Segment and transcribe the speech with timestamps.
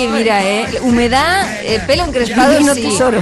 [0.00, 2.82] Oye, mira, eh, humedad, eh, pelo encrespado, Divino sí.
[2.82, 3.20] tesoro.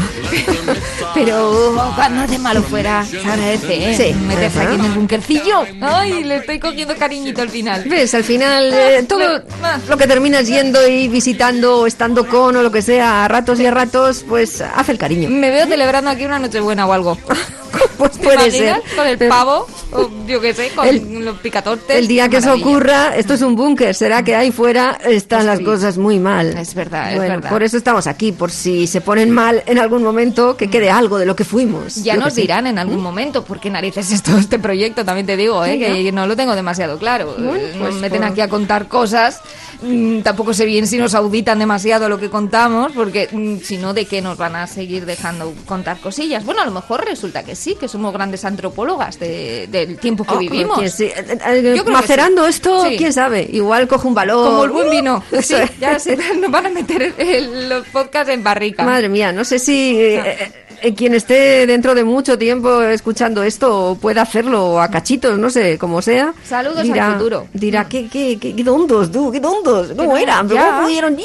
[1.14, 3.94] Pero cuando hace malo fuera, se agradece, ¿eh?
[3.96, 4.14] Sí.
[4.14, 4.68] Meterse Ajá.
[4.68, 5.64] aquí en el bunkercillo.
[5.80, 7.82] Ay, le estoy cogiendo cariñito al final.
[7.84, 8.14] ¿Ves?
[8.14, 9.42] Al final, eh, todo
[9.88, 13.58] lo que terminas yendo y visitando o estando con o lo que sea, a ratos
[13.58, 15.28] y a ratos, pues hace el cariño.
[15.30, 17.18] Me veo celebrando aquí una nochebuena o algo.
[17.98, 18.80] Pues ¿Te puede ser.
[18.94, 21.96] Con el pavo, o yo qué sé, con El- los picatortes.
[21.96, 22.66] El día que eso Maravilla.
[22.68, 25.64] ocurra, esto es un búnker, será que ahí fuera están las Sí.
[25.64, 26.56] cosas muy mal.
[26.56, 27.50] Es verdad, es Bueno, verdad.
[27.50, 31.18] Por eso estamos aquí, por si se ponen mal en algún momento, que quede algo
[31.18, 31.96] de lo que fuimos.
[31.96, 35.36] Ya nos dirán en algún momento por qué narices es todo este proyecto, también te
[35.36, 35.72] digo, ¿eh?
[35.72, 37.34] Sí, que no lo tengo demasiado claro.
[37.36, 39.40] Bueno, Eh, pues nos meten por- aquí a contar cosas,
[39.77, 39.77] mm,
[40.24, 44.06] tampoco sé bien si nos auditan demasiado lo que contamos, porque mm, si no, ¿de
[44.06, 46.44] qué nos van a seguir dejando contar cosillas?
[46.44, 50.34] Bueno, a lo mejor resulta que sí, que somos grandes antropólogas de- del tiempo que
[50.34, 50.78] Oh, vivimos.
[50.80, 51.04] que sí.
[51.04, 51.14] Eh,
[51.46, 52.50] eh, Yo creo que Macerando sí.
[52.50, 52.96] esto, Sí.
[52.96, 54.46] quién sabe, igual coge un valor.
[54.48, 55.22] Como el buen vino.
[55.32, 55.78] Uh, Sí, eso es.
[55.78, 58.82] ya se, nos van a meter el- los podcasts en barrica.
[58.84, 60.52] Madre mía, no sé si eh, eh,
[60.96, 66.02] quien esté dentro de mucho tiempo escuchando esto pueda hacerlo a cachitos, no sé, como
[66.02, 66.32] sea.
[66.44, 67.46] Saludos al futuro.
[67.52, 69.92] Dirá, ¿qué, qué, qué, qué tontos, tú, qué tontos.
[69.96, 70.48] ¿Cómo eran?
[70.48, 70.66] ¿Pero ya.
[70.70, 71.16] ¿Cómo pudieron?
[71.16, 71.24] Ya,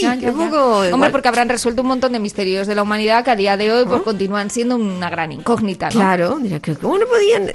[0.00, 0.32] ya, Un ya.
[0.32, 3.56] poco Hombre, porque habrán resuelto un montón de misterios de la humanidad que a día
[3.56, 5.92] de hoy pues, continúan siendo una gran incógnita, ¿no?
[5.92, 7.52] Claro, dirá, ¿cómo no podían?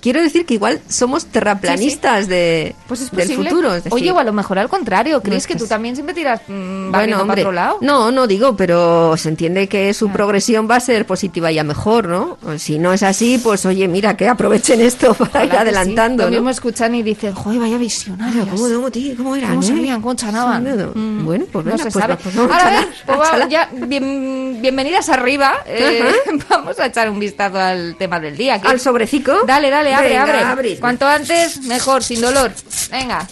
[0.00, 3.74] Quiero decir que igual somos terraplanistas de, Pues es del futuro.
[3.74, 5.94] es decir, Oye, o a lo mejor al contrario, ¿crees es que que tú también
[5.94, 7.78] siempre tiras mm, bueno, hombre, para otro lado?
[7.80, 10.10] no, no digo, pero se entiende que su
[10.58, 12.38] va a ser positiva y a mejor, ¿no?
[12.58, 16.26] Si no es así, pues oye, mira, que aprovechen esto para ir adelantando, sí.
[16.26, 16.36] Lo ¿no?
[16.36, 18.48] mismo escuchan y dicen, joder, vaya visionarios.
[18.48, 19.16] ¿Cómo, cómo, tío?
[19.16, 19.50] ¿Cómo eran?
[19.50, 19.66] ¿Cómo eh?
[19.66, 20.00] sabían?
[20.02, 20.64] ¿Cómo chanaban?
[20.94, 22.16] Mm, Bueno, pues no se pues sabe.
[22.16, 25.54] pues Ahora, a ver, pues va- ya, bien- bienvenidas arriba.
[25.66, 26.02] eh,
[26.48, 28.60] vamos a echar un vistazo al tema del día.
[28.60, 29.32] que- Al sobrecico.
[29.46, 30.76] Dale, dale, abre, Venga, abre.
[30.78, 32.50] Cuanto antes, mejor, sin dolor.
[32.90, 33.26] Venga.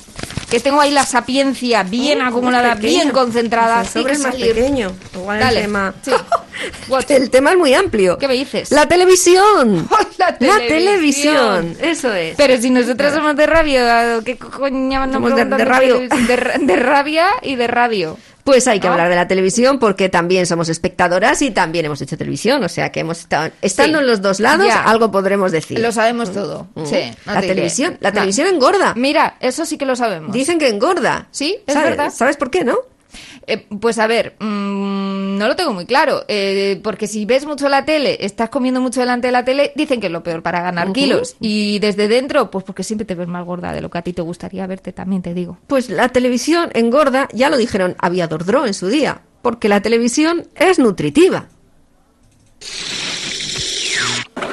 [0.50, 2.94] Que tengo ahí la sapiencia bien acumulada, Más pequeño.
[2.94, 3.82] bien concentrada.
[3.82, 4.92] Pues el sobre es que más pequeño.
[5.14, 5.56] Igual Dale.
[5.60, 5.94] el tema.
[6.02, 6.10] Sí.
[7.08, 8.18] El tema es muy amplio.
[8.18, 8.72] ¿Qué me dices?
[8.72, 9.88] La televisión.
[10.18, 10.66] La televisión.
[10.68, 11.76] televisión.
[11.80, 12.34] Eso es.
[12.36, 16.00] Pero si nosotros somos de radio, ¿qué coño Somos de- de radio.
[16.08, 18.18] de rabia y de radio.
[18.48, 22.16] Pues hay que hablar de la televisión porque también somos espectadoras y también hemos hecho
[22.16, 22.64] televisión.
[22.64, 24.04] O sea que hemos estado estando Sí.
[24.04, 24.84] en los dos lados, Ya.
[24.84, 25.78] algo podremos decir.
[25.78, 26.66] Lo sabemos todo.
[26.74, 26.86] Mm.
[26.86, 27.10] Sí.
[27.26, 27.54] no la diré.
[27.54, 28.14] televisión, la No.
[28.14, 28.94] televisión engorda.
[28.96, 30.32] Mira, eso sí que lo sabemos.
[30.32, 31.28] Dicen que engorda.
[31.30, 31.90] Sí, es ¿Sabes?
[31.90, 32.10] verdad.
[32.10, 32.78] ¿Sabes por qué, no?
[33.46, 37.68] Eh, pues a ver, mm, no lo tengo muy claro, eh, porque si ves mucho
[37.68, 40.60] la tele, estás comiendo mucho delante de la tele, dicen que es lo peor para
[40.60, 41.36] ganar kilos.
[41.40, 44.12] Y desde dentro, pues porque siempre te ves más gorda de lo que a ti
[44.12, 45.58] te gustaría verte, también te digo.
[45.66, 50.46] Pues la televisión engorda, ya lo dijeron Aviador Dro en su día, porque la televisión
[50.54, 51.48] es nutritiva.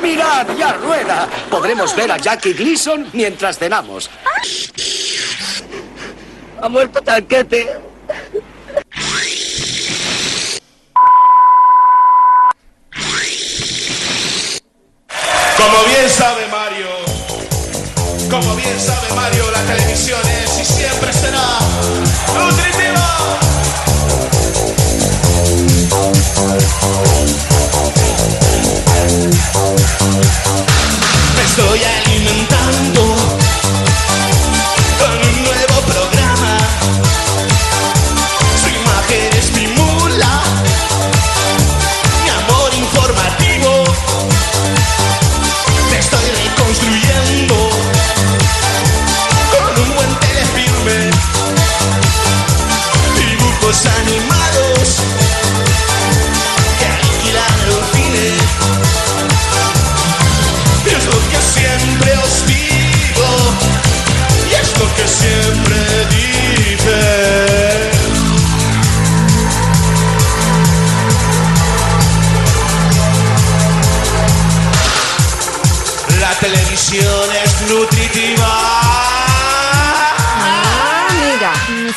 [0.02, 1.28] ¡Mirad, ya rueda!
[1.50, 4.10] Podremos ver a Jackie Gleason mientras cenamos.
[6.62, 7.95] Ha muerto Tanquete.
[15.58, 16.88] Como bien sabe Mario,
[18.30, 21.60] como bien sabe Mario, la televisión es y siempre será
[22.34, 23.18] nutritiva.
[31.36, 33.15] Me estoy alimentando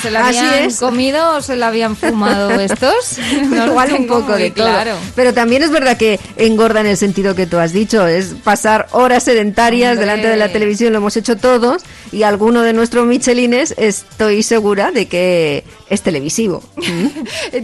[0.09, 0.79] ¿Se la Así habían es.
[0.79, 3.19] comido o se la habían fumado estos?
[3.51, 4.67] No lo Igual un poco de todo.
[4.67, 4.95] claro.
[5.15, 8.87] Pero también es verdad que engorda en el sentido que tú has dicho, es pasar
[8.93, 10.07] horas sedentarias Hombre.
[10.07, 11.83] delante de la televisión, lo hemos hecho todos,
[12.13, 16.63] y alguno de nuestros Michelines estoy segura de que es televisivo.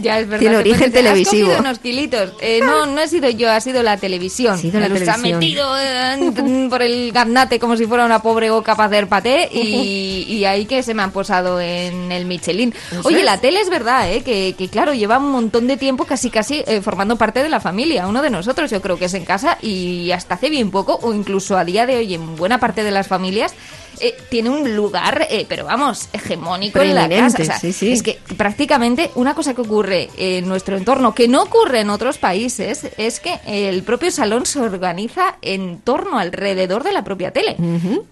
[0.01, 0.39] Ya es verdad.
[0.39, 1.51] Tiene origen televisivo.
[1.51, 2.33] Has unos kilitos.
[2.41, 4.55] Eh, no, no he sido yo, ha sido la televisión.
[4.55, 8.75] Ha sido la ha metido eh, por el garnate como si fuera una pobre boca
[8.75, 12.73] para hacer paté y, y ahí que se me han posado en el Michelin.
[13.03, 14.21] Oye, la tele es verdad, ¿eh?
[14.21, 17.59] que, que claro, lleva un montón de tiempo casi casi eh, formando parte de la
[17.59, 18.07] familia.
[18.07, 21.13] Uno de nosotros yo creo que es en casa y hasta hace bien poco o
[21.13, 23.53] incluso a día de hoy en buena parte de las familias
[23.99, 27.37] eh, tiene un lugar, eh, pero vamos, hegemónico en la casa.
[27.37, 27.91] Preeminente, O sea, sí, sí.
[27.91, 32.17] Es que prácticamente una cosa que ocurre en nuestro entorno, que no ocurre en otros
[32.17, 37.55] países, es que el propio salón se organiza en torno alrededor de la propia tele.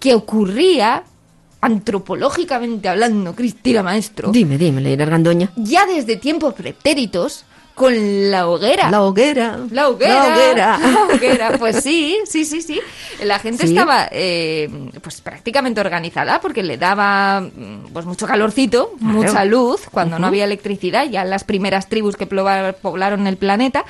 [0.00, 1.04] Que ocurría,
[1.60, 5.50] antropológicamente hablando, Cristina Maestro, Dime, dime, Leira Gandoña.
[5.56, 7.44] ya desde tiempos pretéritos,
[7.74, 8.88] con la hoguera.
[8.90, 9.58] La hoguera.
[9.70, 10.14] La hoguera.
[10.14, 10.78] La hoguera.
[11.08, 11.58] La hoguera.
[11.58, 12.80] Pues sí, sí, sí, sí.
[13.24, 13.72] La gente Sí.
[13.74, 14.68] estaba eh,
[15.02, 19.14] pues prácticamente organizada porque le daba mm, pues mucho calorcito, Claro.
[19.14, 23.84] mucha luz, cuando no había electricidad, ya las primeras tribus que poblaron el planeta.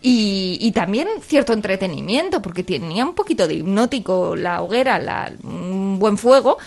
[0.00, 5.98] Y, y también cierto entretenimiento, porque tenía un poquito de hipnótico la hoguera, la, un
[5.98, 6.58] buen fuego.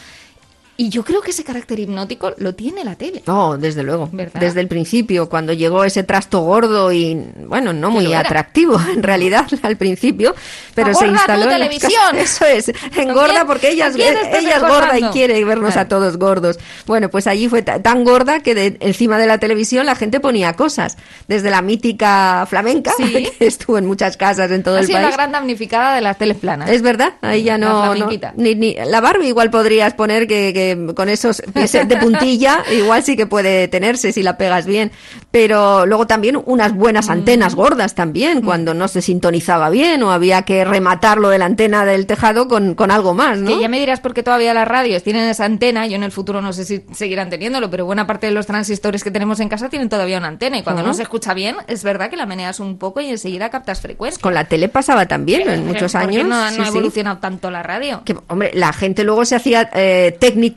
[0.79, 3.23] Y yo creo que ese carácter hipnótico lo tiene la tele.
[3.25, 4.09] Oh, desde luego.
[4.11, 4.39] ¿Verdad?
[4.39, 9.47] Desde el principio, cuando llegó ese trasto gordo y, bueno, no muy atractivo en realidad
[9.63, 10.35] al principio,
[10.75, 11.91] pero se ¡Engorda instaló en televisión!
[12.15, 15.85] Eso es, engorda porque ella, ella es gorda y quiere vernos Claro.
[15.85, 16.59] a todos gordos.
[16.85, 20.19] Bueno, pues allí fue ta- tan gorda que de- encima de la televisión la gente
[20.19, 20.97] ponía cosas,
[21.27, 23.29] desde la mítica flamenca, Sí.
[23.39, 25.09] que estuvo en muchas casas en todo Ha el sido país.
[25.09, 26.69] la gran damnificada de las teles planas.
[26.69, 28.33] Es verdad, ahí ya La no, no- flamenquita.
[28.37, 33.03] ni, ni- la Barbie igual podrías poner que, que con esos pies de puntilla igual
[33.03, 34.91] sí que puede tenerse si la pegas bien,
[35.31, 37.57] pero luego también unas buenas antenas Mm.
[37.57, 42.05] gordas también cuando no se sintonizaba bien o había que rematarlo de la antena del
[42.05, 43.49] tejado con, con algo más, ¿no?
[43.55, 45.87] Que ya me dirás por qué todavía las radios tienen esa antena.
[45.87, 49.03] Yo en el futuro no sé si seguirán teniendo,lo pero buena parte de los transistores
[49.03, 50.57] que tenemos en casa tienen todavía una antena.
[50.57, 53.49] Y cuando no se escucha bien, es verdad que la meneas un poco y enseguida
[53.49, 54.21] captas frecuencia.
[54.21, 56.27] Con la tele pasaba también Pero- en muchos ¿por qué años.
[56.27, 56.69] No, no sí, ha sí.
[56.69, 58.01] evolucionado tanto la radio.
[58.05, 60.56] Que, hombre, la gente luego se hacía eh, técnico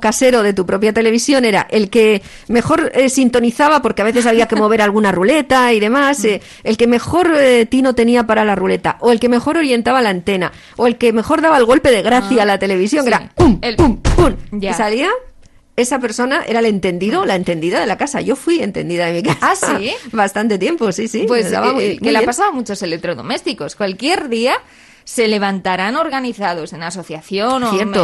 [0.00, 4.46] casero de tu propia televisión, era el que mejor eh, sintonizaba, porque a veces había
[4.46, 8.54] que mover alguna ruleta y demás, eh, el que mejor eh, tino tenía para la
[8.54, 11.90] ruleta, o el que mejor orientaba la antena, o el que mejor daba el golpe
[11.90, 13.16] de gracia Ah, a la televisión, que sí.
[13.16, 14.70] era pum, El- pum, pum, Ya.
[14.70, 15.08] y salía.
[15.76, 18.20] Esa persona era el entendido, la entendida de la casa.
[18.20, 19.38] Yo fui entendida de mi casa.
[19.76, 19.92] ¿Ah, sí?
[20.12, 21.24] Bastante tiempo, sí, sí.
[21.28, 22.24] Pues eh, muy- eh, muy que bien.
[22.24, 23.76] pasado a muchos electrodomésticos.
[23.76, 24.54] Cualquier día
[25.08, 27.96] se levantarán organizados en asociación o en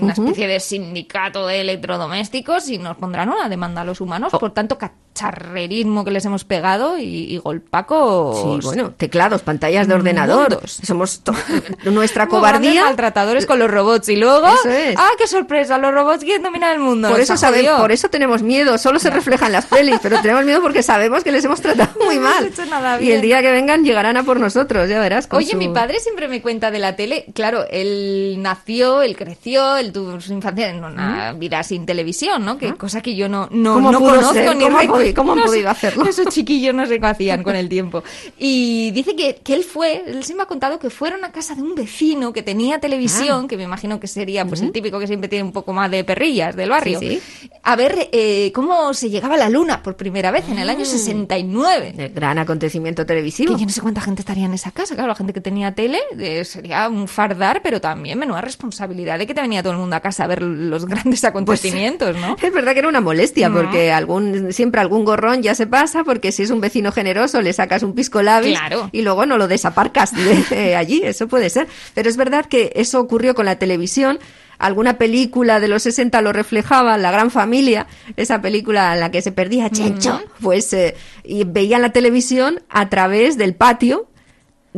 [0.00, 4.38] una especie de sindicato de electrodomésticos y nos pondrán una demanda a los humanos Oh.
[4.38, 7.04] por tanto cacharrerismo que les hemos pegado y,
[7.34, 8.40] y golpacos.
[8.40, 10.50] Sí, bueno, teclados, pantallas de ordenador.
[10.50, 10.78] Mundos.
[10.84, 11.20] Somos
[11.84, 12.84] nuestra cobardía.
[12.84, 14.94] maltratadores con los robots y luego Eso es.
[14.96, 17.78] ah qué sorpresa los robots quieren dominar el mundo Por eso, ha sabe- jodido.
[17.78, 21.24] por eso tenemos miedo, solo se refleja en las pelis, pero tenemos miedo porque sabemos
[21.24, 22.46] que les hemos tratado muy mal.
[22.46, 23.22] hecho nada Y el bien.
[23.22, 25.26] día que vengan llegarán a por nosotros, ya verás.
[25.26, 27.26] con Oye, su- mi padre siempre me cuenta de la tele.
[27.34, 32.58] Claro, él nació, él creció, él tuvo su infancia en una vida sin televisión, ¿no?
[32.58, 34.56] Que cosa que yo no, no, ¿Cómo no conozco ser?
[34.56, 36.04] ni ¿Cómo han cómo han No podido hacerlo?
[36.08, 38.02] Esos chiquillos no sé qué hacían con el tiempo.
[38.38, 41.54] Y dice que, que él fue, él sí me ha contado que fueron a casa
[41.54, 43.48] de un vecino que tenía televisión, Ah.
[43.48, 46.04] que me imagino que sería pues el típico que siempre tiene un poco más de
[46.04, 46.98] perrillas del barrio.
[47.00, 47.20] Sí,
[47.62, 50.72] A ver eh, cómo se llegaba a la luna por primera vez en el Ah.
[50.72, 51.94] año 69.
[51.96, 53.52] El gran acontecimiento televisivo.
[53.54, 54.94] Que yo no sé cuánta gente estaría en esa casa.
[54.94, 55.98] Claro, la gente que tenía tele
[56.44, 60.00] sería un fardar, pero también menuda responsabilidad de que te venía todo el mundo a
[60.00, 62.36] casa a ver los grandes acontecimientos, ¿no?
[62.42, 66.32] Es verdad que era una molestia, porque algún, siempre algún gorrón ya se pasa, porque
[66.32, 68.88] si es un vecino generoso le sacas un pisco labis Claro.
[68.92, 71.66] y luego no lo desaparcas de, de allí, eso puede ser.
[71.94, 74.18] Pero es verdad que eso ocurrió con la televisión.
[74.58, 79.20] Alguna película de los 60 lo reflejaba, La Gran Familia, esa película en la que
[79.20, 84.08] se perdía Chencho, pues eh, y veían la televisión a través del patio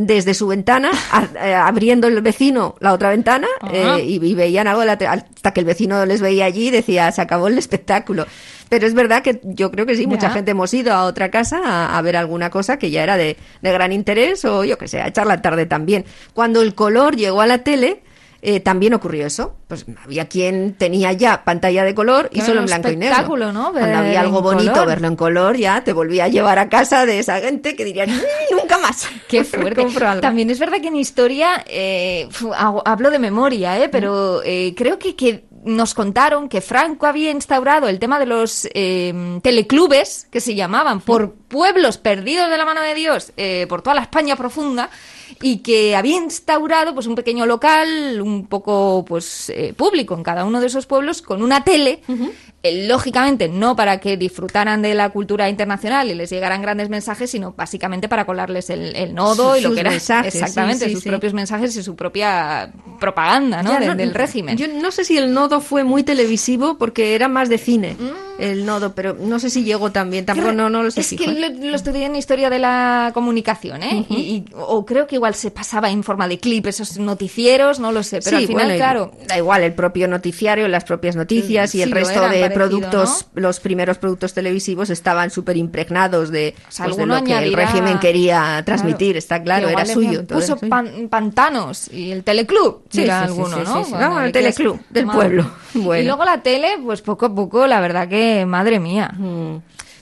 [0.00, 4.66] desde su ventana, a- eh, abriendo el vecino la otra ventana eh, y, y veían
[4.68, 7.48] algo de la te- hasta que el vecino les veía allí y decía, se acabó
[7.48, 8.24] el espectáculo.
[8.68, 11.60] Pero es verdad que yo creo que sí, mucha gente hemos ido a otra casa
[11.64, 14.88] a, a ver alguna cosa que ya era de, de gran interés o yo que
[14.88, 16.04] sé, a echar la tarde también.
[16.34, 18.02] Cuando el color llegó a la tele,
[18.40, 19.56] eh, también ocurrió eso.
[19.66, 23.12] Pues había quien tenía ya pantalla de color y Qué solo en blanco y negro.
[23.14, 23.72] espectáculo, ¿no?
[23.72, 24.86] Cuando había algo bonito, color.
[24.86, 28.10] verlo en color, ya te volvía a llevar a casa de esa gente que dirían,
[28.10, 29.08] "Mm, nunca más.
[29.28, 29.84] Qué fuerte.
[30.20, 32.28] También es verdad que en historia, eh,
[32.84, 37.88] hablo de memoria, eh, pero eh, creo que, que nos contaron que Franco había instaurado
[37.88, 42.80] el tema de los eh, teleclubes, que se llamaban, por pueblos perdidos de la mano
[42.80, 44.88] de Dios, eh, por toda la España profunda,
[45.40, 50.44] y que había instaurado pues un pequeño local, un poco pues eh, público en cada
[50.44, 52.00] uno de esos pueblos, con una tele,
[52.62, 57.30] eh, lógicamente no para que disfrutaran de la cultura internacional y les llegaran grandes mensajes,
[57.30, 60.92] sino básicamente para colarles el, el nodo Sus- y lo que era mensajes, exactamente sí,
[60.94, 61.08] sus sí.
[61.08, 63.70] propios mensajes y su propia propaganda ¿no?
[63.70, 64.56] Ya, De- del régimen.
[64.56, 67.96] Yo no sé si el nodo fue muy televisivo porque era más de cine
[68.40, 70.24] el nodo, pero no sé si llegó también.
[70.24, 73.10] Tampoco no, no lo sé Es fijo, que lo, lo estudié en historia de la
[73.12, 74.06] comunicación, ¿eh?
[74.08, 77.92] y, y- o creo que igual se pasaba en forma de clip esos noticieros, no
[77.92, 79.12] lo sé, pero Sí, al final, bueno, y claro.
[79.26, 82.68] Da igual, el propio noticiario, las propias noticias y Sí, el resto eran de parecido,
[82.68, 87.36] productos, los primeros productos televisivos estaban súper impregnados de, O sea, pues, de lo que
[87.38, 90.26] el régimen quería transmitir, Claro, está claro, era suyo.
[90.26, 93.64] todo Puso era pan- pantanos y el teleclub, Sí, sí, alguno, ¿no?
[93.78, 93.90] sí, sí.
[93.90, 95.50] Cuando No, el le quieras teleclub del pueblo.
[95.74, 96.02] Bueno.
[96.02, 99.12] Y luego la tele, pues poco a poco, la verdad que, madre mía.
[99.16, 99.56] Mm.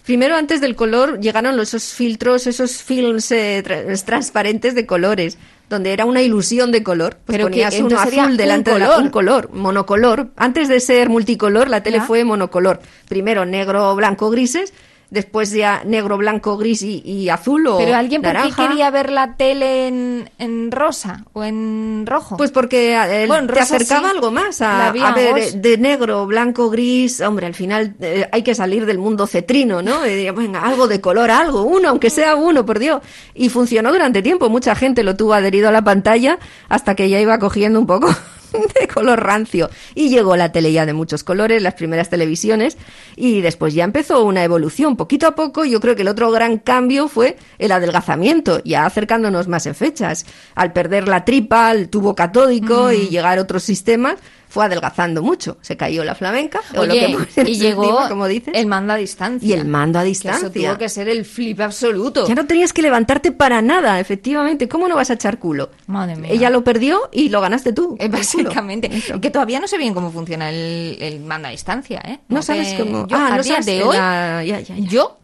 [0.06, 5.36] Primero, antes del color, llegaron los- esos filtros, esos films eh, tra- transparentes de colores,
[5.68, 7.18] donde era una ilusión de color.
[7.26, 9.02] Pues Pero que ponías uno azul un delante de la- color.
[9.02, 10.28] un color, monocolor.
[10.36, 12.04] Antes de ser multicolor, la tele Ya.
[12.04, 12.80] fue monocolor.
[13.08, 14.72] Primero negro, blanco, grises.
[15.08, 19.10] Después ya negro, blanco, gris y, y azul o Pero alguien, ¿por qué quería ver
[19.12, 22.36] la tele en, en rosa o en rojo?
[22.36, 24.16] Pues porque eh, Bueno, te acercaba sí.
[24.16, 27.20] algo más a, a ver eh, de negro, blanco, gris.
[27.20, 30.02] Hombre, al final eh, hay que salir del mundo cetrino, ¿no?
[30.02, 33.00] Diría, venga, algo de color, algo, uno, aunque sea uno, por Dios.
[33.34, 34.48] Y funcionó durante tiempo.
[34.48, 38.08] Mucha gente lo tuvo adherido a la pantalla hasta que ya iba cogiendo un poco
[38.80, 39.70] de color rancio.
[39.94, 42.76] Y llegó la tele ya de muchos colores, las primeras televisiones,
[43.16, 44.96] y después ya empezó una evolución.
[44.96, 49.48] Poquito a poco, yo creo que el otro gran cambio fue el adelgazamiento, ya acercándonos
[49.48, 50.26] más en fechas.
[50.54, 54.16] Al perder la tripa, el tubo catódico y llegar a otros sistemas,
[54.48, 55.58] fue adelgazando mucho.
[55.60, 58.54] Se cayó la flamenca, o lo que y llegó encima, como dices.
[58.54, 59.48] el mando a distancia.
[59.48, 60.48] Y el mando a Que distancia.
[60.48, 62.26] eso tuvo que ser el flip absoluto.
[62.26, 64.68] Ya no tenías que levantarte para nada, efectivamente.
[64.68, 65.70] ¿Cómo no vas a echar culo?
[65.86, 66.30] Madre mía.
[66.32, 67.96] Ella lo perdió y lo ganaste tú.
[67.98, 68.90] Eh, básicamente.
[69.20, 72.20] Que todavía no sé bien cómo funciona el, el mando a distancia, ¿eh?
[72.28, 73.06] No sabes te- cómo.
[73.06, 74.76] Yo, ah, a no día sabes de la- hoy, ya, ya, ya.
[74.78, 75.18] yo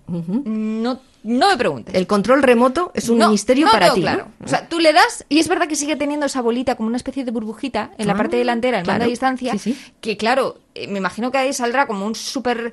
[0.45, 1.95] no, no me preguntes.
[1.95, 4.01] El control remoto es un No, misterio no para ti.
[4.01, 4.29] claro.
[4.39, 4.47] ¿no?
[4.47, 6.97] O sea, tú le das y es verdad que sigue teniendo esa bolita como una
[6.97, 9.05] especie de burbujita en la Ah, parte delantera, el mando claro.
[9.05, 9.79] a distancia, Sí, sí.
[10.01, 12.73] que claro, eh, me imagino que ahí saldrá como un súper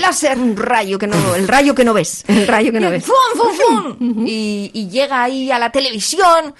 [0.00, 0.38] láser.
[0.38, 3.04] Un rayo que no, el rayo que no ves, el rayo que no ves.
[3.04, 4.24] ¡fum, fum, fum!
[4.26, 6.54] y, y llega ahí a la televisión,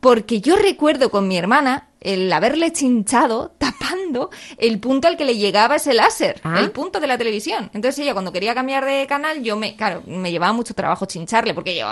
[0.00, 5.36] porque yo recuerdo con mi hermana el haberle chinchado tapando el punto al que le
[5.36, 6.60] llegaba ese láser, Ah.
[6.60, 7.70] el punto de la televisión.
[7.74, 11.54] Entonces ella cuando quería cambiar de canal, yo me, claro, me llevaba mucho trabajo chincharle,
[11.54, 11.86] porque yo,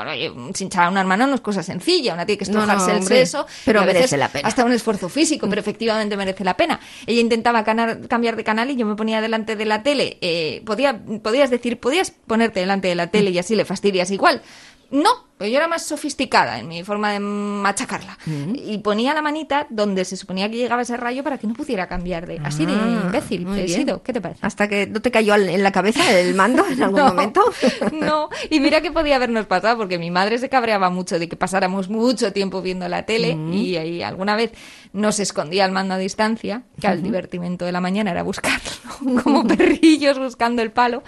[0.52, 3.47] chinchar a una hermana no es cosa sencilla, una tiene que No, no, el seso,
[3.64, 4.49] pero a merece veces la pena.
[4.49, 6.78] hasta un esfuerzo físico, pero efectivamente merece la pena.
[7.07, 10.19] Ella intentaba canar- cambiar de canal y yo me ponía delante de la tele.
[10.21, 14.42] Eh, podía, podías decir, podías ponerte delante de la tele y así le fastidias igual.
[14.90, 15.09] No,
[15.42, 18.16] pero yo era más sofisticada en mi forma de machacarla.
[18.54, 21.88] Y ponía la manita donde se suponía que llegaba ese rayo para que no pudiera
[21.88, 22.38] cambiar de...
[22.44, 24.04] Así de Ah, imbécil he sido.
[24.04, 24.38] ¿Qué te parece?
[24.46, 27.42] Hasta que no te cayó en la cabeza el mando en algún No, momento.
[27.92, 31.34] No, y mira que podía habernos pasado, porque mi madre se cabreaba mucho de que
[31.37, 34.52] pasáramos mucho tiempo viendo la tele y ahí alguna vez
[34.92, 38.70] nos escondía el mando a distancia, que al divertimento de la mañana era buscarlo,
[39.25, 41.02] como perrillos buscando el palo,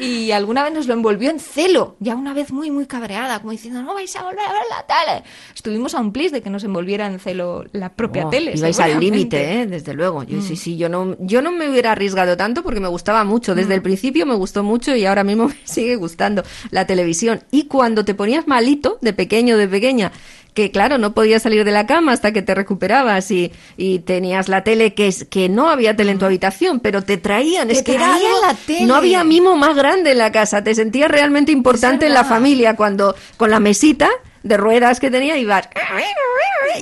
[0.00, 3.52] y alguna vez nos lo envolvió en celo, ya una vez muy, muy cabreada, como
[3.64, 5.24] diciendo, no vais a volver a ver la tele.
[5.54, 8.52] Estuvimos a un plis de que nos envolviera en celo la propia Oh, tele.
[8.54, 9.66] Ibais al límite, ¿eh?
[9.66, 10.22] desde luego.
[10.22, 13.54] Yo, sí, sí, yo no, yo no me hubiera arriesgado tanto porque me gustaba mucho.
[13.54, 17.42] Desde el principio me gustó mucho y ahora mismo me sigue gustando la televisión.
[17.50, 20.12] Y cuando te ponías malito, de pequeño, de pequeña,
[20.54, 24.48] que claro, no podías salir de la cama hasta que te recuperabas y, y tenías
[24.48, 27.82] la tele que es que no había tele en tu habitación, pero te traían, es
[27.82, 28.86] que era traían la tele.
[28.86, 32.76] no había mimo más grande en la casa, te sentías realmente importante en la familia
[32.76, 34.08] cuando con la mesita
[34.44, 35.68] de ruedas que tenía ibas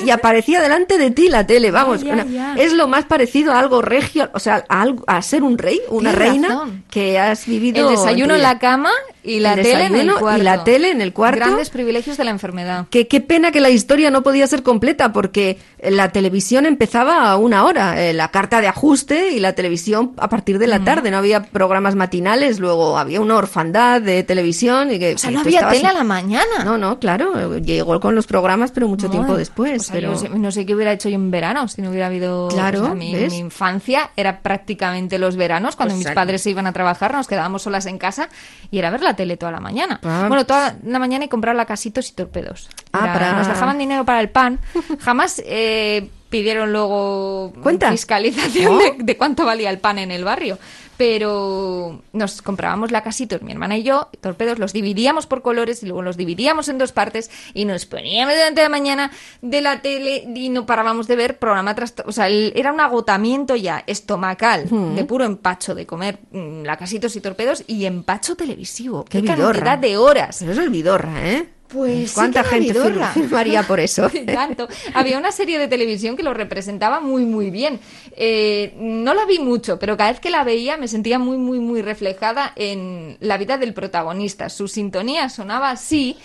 [0.05, 2.03] y aparecía delante de ti la tele, vamos,
[2.57, 5.81] es lo más parecido a algo regio, o sea, a, algo- a ser un rey,
[5.91, 6.85] una Tienes reina razón.
[6.91, 8.91] que has vivido El desayuno en la cama
[9.25, 10.41] Y la el tele en el cuarto.
[10.41, 11.39] y la tele en el cuarto.
[11.39, 12.87] Grandes privilegios de la enfermedad.
[12.91, 17.37] Que qué pena que la historia no podía ser completa porque la televisión empezaba a
[17.37, 21.11] una hora, eh, la carta de ajuste y la televisión a partir de la tarde.
[21.11, 25.41] No había programas matinales, luego había una orfandad de televisión y que O sea, no
[25.41, 26.65] había tele a la mañana.
[26.65, 29.83] No, no, claro, llegó con los programas, pero mucho tiempo después.
[29.83, 30.13] o sea, pero...
[30.13, 32.49] yo sé- no sé qué hubiera hecho yo en verano si no hubiera habido.
[32.49, 36.67] Claro, o sea, mi, infancia era prácticamente los veranos, cuando Pues mis padres se iban
[36.67, 38.29] a trabajar, nos quedábamos solas en casa
[38.71, 40.01] y era ver la tele toda la mañana.
[40.05, 40.25] Ah.
[40.29, 42.69] Bueno, toda la mañana y comprar lacasitos y torpedos.
[42.93, 44.59] Ah, Era- para- Nos dejaban dinero para el pan.
[45.01, 47.91] Jamás eh, pidieron luego ¿Cuenta?
[47.91, 50.59] fiscalización de, de cuánto valía el pan en el barrio.
[50.99, 56.03] Pero nos comprábamos lacasitos, mi hermana y yo, torpedos, los dividíamos por colores y luego
[56.03, 60.25] los dividíamos en dos partes y nos poníamos delante de la mañana de la tele
[60.35, 61.95] y no parábamos de ver programa tras...
[62.07, 67.17] O sea, el- era un agotamiento ya estomacal de puro empacho de comer mm, lacasitos
[67.17, 69.05] y torpedos y empacho televisivo.
[69.05, 70.37] Qué cantidad de horas.
[70.41, 71.49] Pero eso es Vidorra, ¿eh?
[71.73, 73.13] Pues sí ¿Cuánta era gente vidorra.
[73.13, 74.11] firmaría por eso?
[74.27, 74.69] Tanto.
[74.95, 77.81] Había una serie de televisión que lo representaba muy, muy bien.
[78.17, 81.61] Eh, no la vi mucho, pero cada vez que la veía me sentía muy, muy,
[81.61, 84.49] muy reflejada en la vida del protagonista.
[84.49, 86.17] Su sintonía sonaba así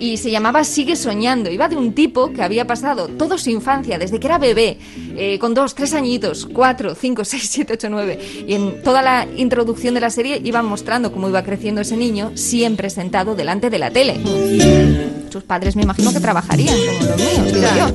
[0.00, 1.50] y se llamaba Sigue soñando.
[1.50, 4.78] Iba de un tipo que había pasado toda su infancia, desde que era bebé,
[5.16, 8.18] eh, con dos, tres añitos, cuatro, cinco, seis, siete, ocho, nueve.
[8.46, 12.32] Y en toda la introducción de la serie iban mostrando cómo iba creciendo ese niño,
[12.34, 14.93] siempre sentado delante de la tele.
[15.30, 17.88] Sus padres me imagino que trabajarían como los míos, digo yo.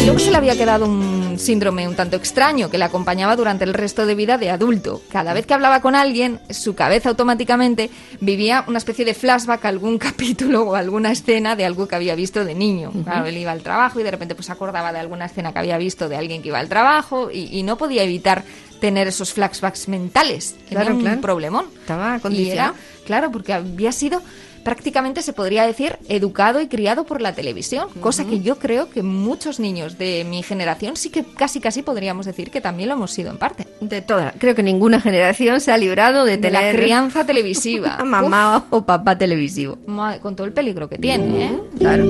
[0.00, 3.64] Y luego se le había quedado un síndrome un tanto extraño que le acompañaba durante
[3.64, 5.02] el resto de vida de adulto.
[5.10, 9.68] Cada vez que hablaba con alguien, su cabeza automáticamente vivía una especie de flashback a
[9.68, 12.92] algún capítulo o alguna escena de algo que había visto de niño.
[13.04, 15.78] Claro, él iba al trabajo y de repente pues acordaba de alguna escena que había
[15.78, 18.42] visto de alguien que iba al trabajo y, y no podía evitar
[18.80, 20.56] tener esos flashbacks mentales.
[20.68, 21.20] Claro, un claro.
[21.20, 21.66] problemón.
[21.80, 22.74] Estaba Y condicionado.
[22.74, 24.20] era, claro, porque había sido
[24.64, 29.02] prácticamente se podría decir educado y criado por la televisión, cosa que yo creo que
[29.02, 33.10] muchos niños de mi generación sí que casi casi podríamos decir que también lo hemos
[33.10, 33.66] sido en parte.
[33.80, 34.32] De toda.
[34.38, 37.98] Creo que ninguna generación se ha librado de De la crianza televisiva.
[38.04, 39.78] mamá o papá televisivo.
[40.20, 41.60] Con todo el peligro que tiene, ¿eh?
[41.78, 42.04] Claro.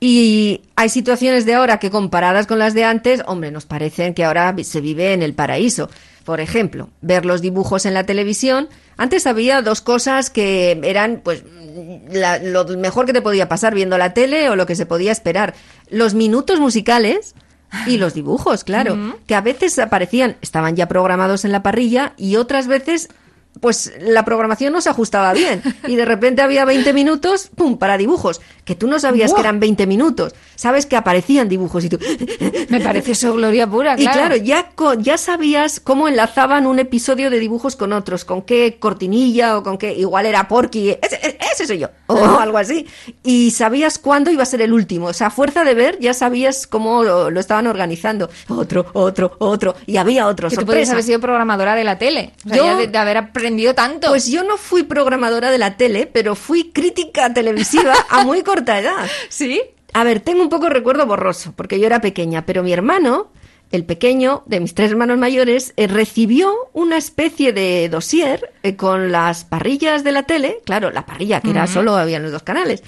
[0.00, 4.24] Y hay situaciones de ahora que comparadas con las de antes, hombre, nos parecen que
[4.24, 5.90] ahora se vive en el paraíso.
[6.28, 8.68] Por ejemplo, ver los dibujos en la televisión.
[8.98, 11.42] Antes había dos cosas que eran, pues,
[12.12, 15.10] la- lo mejor que te podía pasar viendo la tele o lo que se podía
[15.10, 15.54] esperar.
[15.88, 17.34] Los minutos musicales
[17.86, 22.36] y los dibujos, claro, que a veces aparecían, estaban ya programados en la parrilla y
[22.36, 23.08] otras veces
[23.60, 27.96] pues la programación no se ajustaba bien y de repente había 20 minutos, pum, para
[27.96, 31.98] dibujos, que tú no sabías que eran 20 minutos, sabes que aparecían dibujos y tú...
[32.68, 34.18] Me parece eso gloria pura, Y claro.
[34.18, 39.56] claro, ya, ya sabías cómo enlazaban un episodio de dibujos con otros, con qué cortinilla
[39.56, 42.86] o con qué, igual era Porky, ese, ese soy yo, o algo así.
[43.22, 45.06] Y sabías cuándo iba a ser el último.
[45.06, 48.28] O sea, a fuerza de ver, ya sabías cómo lo, lo estaban organizando.
[48.48, 49.74] Otro, otro, otro.
[49.86, 50.92] Y había otro, que tú podrías sorpresa.
[50.92, 52.32] haber sido programadora de la tele.
[52.44, 54.08] O sea, Yo- ya de, de haber aprendido tanto.
[54.08, 58.78] Pues yo no fui programadora de la tele, pero fui crítica televisiva a muy corta
[58.78, 59.08] edad.
[59.28, 59.60] sí.
[59.92, 63.30] A ver, tengo un poco recuerdo borroso, porque yo era pequeña, pero mi hermano,
[63.72, 69.12] el pequeño de mis tres hermanos mayores, eh, recibió una especie de dossier eh, con
[69.12, 72.82] las parrillas de la tele, claro, la parrilla, que era solo había los dos canales.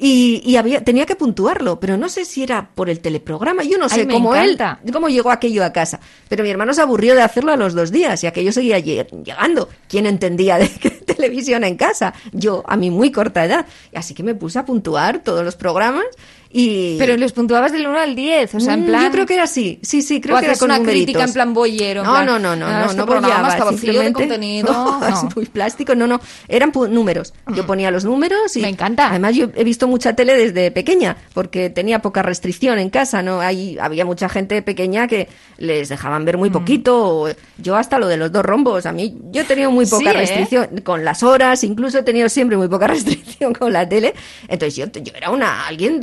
[0.00, 3.78] Y, y había, tenía que puntuarlo, pero no sé si era por el teleprograma, yo
[3.78, 4.56] no sé cómo él,
[4.92, 5.98] cómo llegó aquello a casa.
[6.28, 9.08] Pero mi hermano se aburrió de hacerlo a los dos días y aquello seguía lle-
[9.24, 9.68] llegando.
[9.88, 10.68] ¿Quién entendía de
[11.06, 12.14] televisión en casa?
[12.32, 13.66] Yo, a mi muy corta edad.
[13.92, 16.04] Así que me puse a puntuar todos los programas
[16.50, 16.96] y...
[16.98, 19.02] Pero les puntuabas del 1 al 10, o sea, en Mm, plan...
[19.04, 21.04] Yo creo que era así, sí, sí, creo o que era con una numeritos.
[21.04, 22.02] crítica en plan boyero.
[22.04, 24.72] No, no, no, no, "Ah, no, este no programa de simplemente- contenido.
[24.72, 25.28] No, es No.
[25.36, 27.34] muy plástico, no, no, eran números.
[27.54, 29.08] Yo ponía los números y Me encanta.
[29.10, 33.40] Además yo he visto mucha tele desde pequeña porque tenía poca restricción en casa, no
[33.40, 36.40] hay había mucha gente pequeña que les dejaban ver Mm.
[36.40, 37.22] muy poquito.
[37.22, 40.10] o- Yo hasta lo de los dos rombos, a mí yo he tenido muy poca
[40.12, 40.20] Sí, ¿eh?
[40.20, 44.14] restricción con las horas, incluso he tenido siempre muy poca restricción con la tele.
[44.48, 46.00] Entonces yo, yo era una alguien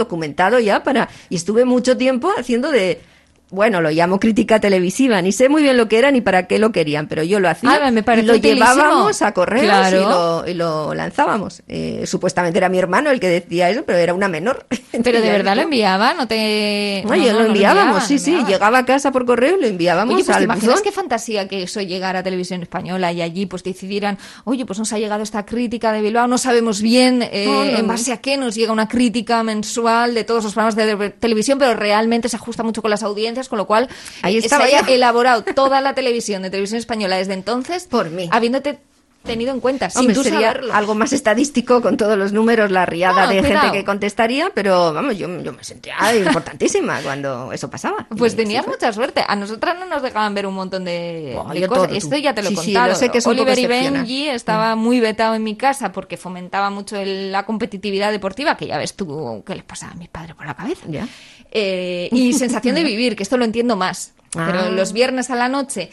[0.59, 3.01] ya para y estuve mucho tiempo haciendo de
[3.49, 6.59] bueno, lo llamo crítica televisiva, ni sé muy bien lo que era ni para qué
[6.59, 8.65] lo querían, pero yo lo hacía Ah, me y lo utilísimo.
[8.73, 9.97] llevábamos a correos Claro.
[9.97, 11.61] y, lo, y lo lanzábamos.
[11.67, 14.65] Eh, supuestamente era mi hermano el que decía eso, pero era una menor.
[15.03, 17.03] Pero de verdad lo enviaba, no te.
[17.05, 18.31] No, no, lo enviábamos, sí, sí.
[18.31, 18.51] enviaban.
[18.53, 20.83] Llegaba a casa por correo y lo enviábamos Oye, pues al te imaginas buzón.
[20.85, 24.93] qué fantasía que eso llegara a televisión española y allí pues decidieran, oye, pues nos
[24.93, 28.37] ha llegado esta crítica de Bilbao, no sabemos bien eh, No, en base a qué
[28.37, 32.63] nos llega una crítica mensual de todos los programas de televisión, pero realmente se ajusta
[32.63, 33.87] mucho con las audiencias, con lo cual
[34.21, 34.93] Ahí eh, estaba se haya ya.
[34.93, 38.29] elaborado toda la televisión de televisión española desde entonces Por mí.
[38.31, 38.79] habiéndote
[39.25, 40.73] tenido en cuenta, sin Hombre, tú sería saberlo.
[40.73, 43.61] algo más estadístico con todos los números, la riada No, de cuidado.
[43.63, 48.07] gente que contestaría, pero vamos, yo, yo me sentía importantísima cuando eso pasaba.
[48.17, 49.23] Pues tenías mucha suerte.
[49.27, 51.67] A nosotras no nos dejaban ver un montón de, Oh, cosas.
[51.69, 51.85] todo.
[51.85, 52.87] Esto ya te lo he Sí, sí, contado.
[52.89, 53.67] lo sé que es un poco Oliver y.
[53.67, 58.67] Benji estaba muy vetado en mi casa porque fomentaba mucho el- la competitividad deportiva, que
[58.67, 60.85] ya ves tú qué les pasaba a mis padres por la cabeza.
[60.87, 61.07] Ya.
[61.51, 64.13] Eh, y sensación de vivir, que esto lo entiendo más.
[64.35, 64.49] Ah.
[64.51, 65.89] Pero los viernes a la noche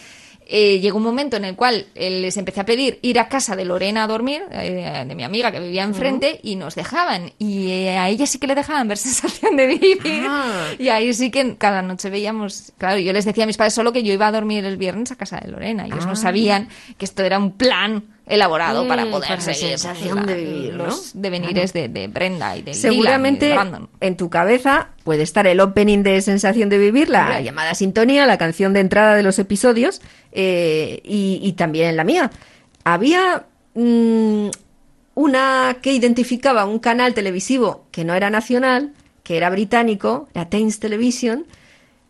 [0.55, 3.57] eh, llegó un momento en el cual eh, les empecé a pedir ir a casa
[3.57, 7.33] de Lorena a dormir, eh, de mi amiga que vivía enfrente, y nos dejaban.
[7.39, 9.99] Y eh, a ella sí que le dejaban ver sensación de vivir.
[10.29, 10.67] Ah.
[10.79, 12.73] Y ahí sí que cada noche veíamos.
[12.77, 15.11] Claro, yo les decía a mis padres solo que yo iba a dormir el viernes
[15.11, 15.87] a casa de Lorena.
[15.87, 20.19] Ellos no sabían que esto era un plan elaborado Mm, para poder para seguir sensación
[20.27, 20.85] la- de vivir, ¿no?
[20.87, 25.23] los devenires de, de Brenda y de Dylan y Seguramente de en tu cabeza puede
[25.23, 29.23] estar el opening de Sensación de Vivir, la llamada sintonía, la canción de entrada de
[29.23, 30.01] los episodios
[30.33, 32.31] eh, y, y también en la mía.
[32.85, 34.49] Había mm,
[35.15, 40.81] una que identificaba un canal televisivo que no era nacional, que era británico, la Thames
[40.81, 41.47] Television,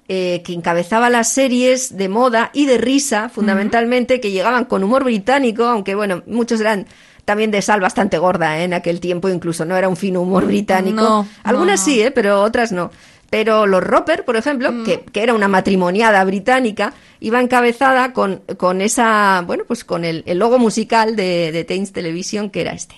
[0.09, 5.05] eh, que encabezaba las series de moda y de risa, fundamentalmente, que llegaban con humor
[5.05, 6.87] británico, aunque bueno, muchos eran
[7.25, 8.65] también de sal bastante gorda ¿eh?
[8.65, 11.01] en aquel tiempo, incluso no era un fino humor británico.
[11.01, 12.11] No, Algunas no, sí, ¿eh?
[12.11, 12.91] pero otras no.
[13.31, 18.83] Pero los Roper, por ejemplo, que, que era una matrimoniada británica, iba encabezada con, con
[18.83, 22.95] esa, bueno, pues con el, el logo musical de, de Thames Television, que era este.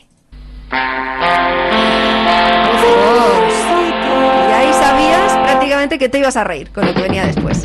[4.48, 7.62] Y ahí sabías prácticamente que te ibas a reír con lo que venía después.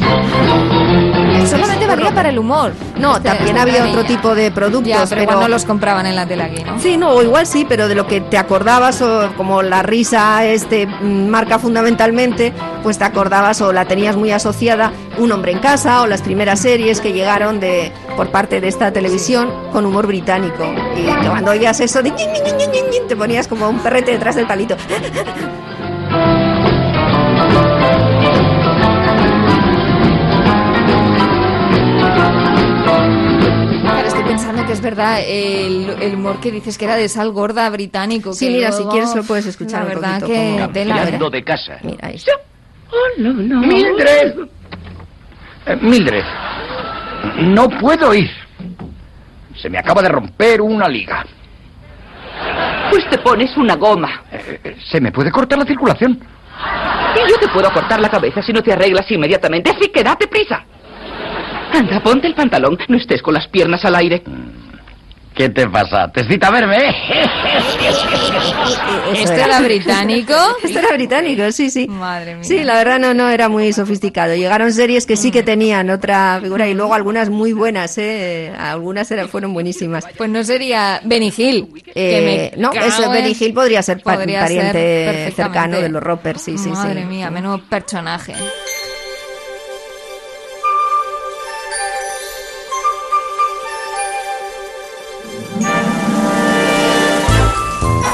[1.49, 2.73] Solamente valía para el humor.
[2.99, 5.65] No, Este- también esta había otro tipo de productos, Ya, pero, pero- igual no los
[5.65, 6.79] compraban en la tele aquí, ¿no?
[6.79, 10.45] Sí, no, o igual sí, pero de lo que te acordabas, o como la risa
[10.45, 15.59] este mm, marca fundamentalmente, pues te acordabas o la tenías muy asociada Un hombre en
[15.59, 20.07] casa o las primeras series que llegaron de por parte de esta televisión con humor
[20.07, 20.63] británico.
[20.95, 22.11] Y cuando oías eso de
[23.07, 24.77] te ponías como un perrete detrás del palito.
[34.29, 38.33] Pensando que es verdad el, el humor que dices que era de sal gorda británico.
[38.33, 40.69] Sí, que mira, luego, si quieres lo puedes escuchar La un verdad poquito, que como
[40.69, 41.31] tela, Cambiando ¿eh?
[41.31, 41.77] de casa.
[41.83, 42.21] Mira, ahí.
[43.17, 44.33] Mildred.
[45.65, 46.23] Eh, Mildred.
[47.41, 48.29] No puedo ir.
[49.61, 51.25] Se me acaba de romper una liga.
[52.91, 54.23] Pues te pones una goma.
[54.31, 56.19] Eh, eh, se me puede cortar la circulación.
[57.15, 59.71] Y yo te puedo cortar la cabeza si no te arreglas inmediatamente.
[59.71, 60.63] Así que date prisa.
[61.71, 62.77] Anda, ponte el pantalón.
[62.87, 64.23] No estés con las piernas al aire.
[65.35, 66.11] ¿Qué te pasa?
[66.11, 66.77] ¿Te cita a verme?
[69.13, 70.33] ¿Esto era británico?
[70.63, 71.87] Esto era británico, sí, sí.
[71.87, 72.43] Madre mía.
[72.43, 74.35] Sí, la verdad no, no era muy sofisticado.
[74.35, 78.51] Llegaron series que sí que tenían otra figura y luego algunas muy buenas, ¿eh?
[78.57, 80.05] Algunas eran, fueron buenísimas.
[80.17, 81.69] Pues no sería Benny Hill.
[81.85, 86.37] que Eh, no, eso en- Benny Hill podría ser Podría pariente cercano de los Roper,
[86.37, 87.07] sí, sí, Madre sí.
[87.07, 88.33] mía, menudo personaje.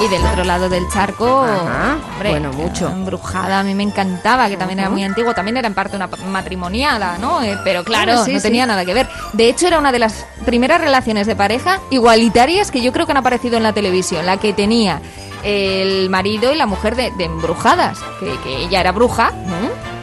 [0.05, 2.87] Y del otro lado del charco, Ajá, hombre, bueno, mucho.
[2.89, 6.07] Embrujada, a mí me encantaba, que también era muy antiguo, también era en parte una
[6.27, 7.41] matrimoniada, ¿no?
[7.41, 8.43] Eh, pero claro, sí, no sí.
[8.43, 9.07] tenía nada que ver.
[9.33, 13.13] De hecho, era una de las primeras relaciones de pareja igualitarias que yo creo que
[13.13, 15.01] han aparecido en la televisión, la que tenía
[15.43, 19.31] el marido y la mujer de, de embrujadas, que, que ella era bruja,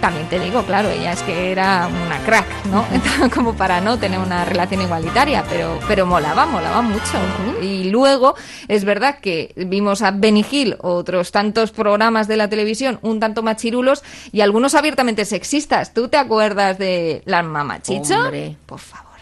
[0.02, 2.84] también te digo, claro, ella es que era una crack, ¿no?
[3.34, 7.18] Como para no tener una relación igualitaria, pero, pero molaba, molaba mucho.
[7.62, 8.34] Y luego,
[8.66, 13.44] es verdad que vimos a Benny Hill, otros tantos programas de la televisión, un tanto
[13.44, 15.94] machirulos y algunos abiertamente sexistas.
[15.94, 18.24] ¿Tú te acuerdas de las mamachicho?
[18.24, 18.56] Hombre.
[18.66, 19.12] Por favor.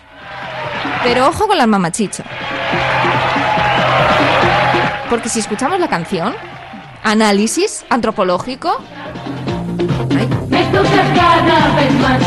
[1.02, 2.22] Pero ojo con las mamachicho.
[5.10, 6.34] Porque si escuchamos la canción,
[7.02, 8.78] análisis antropológico,
[11.14, 12.20] cada vez más.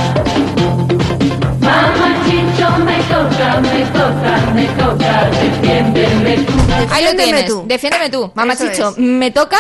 [1.60, 6.54] Mamachito, me toca, me toca, me toca, defiéndeme tú.
[6.92, 7.46] Ahí lo tienes.
[7.46, 7.64] tú.
[7.66, 8.90] Defiéndeme tú, mamá Eso Chicho.
[8.90, 8.98] es.
[8.98, 9.58] Me toca.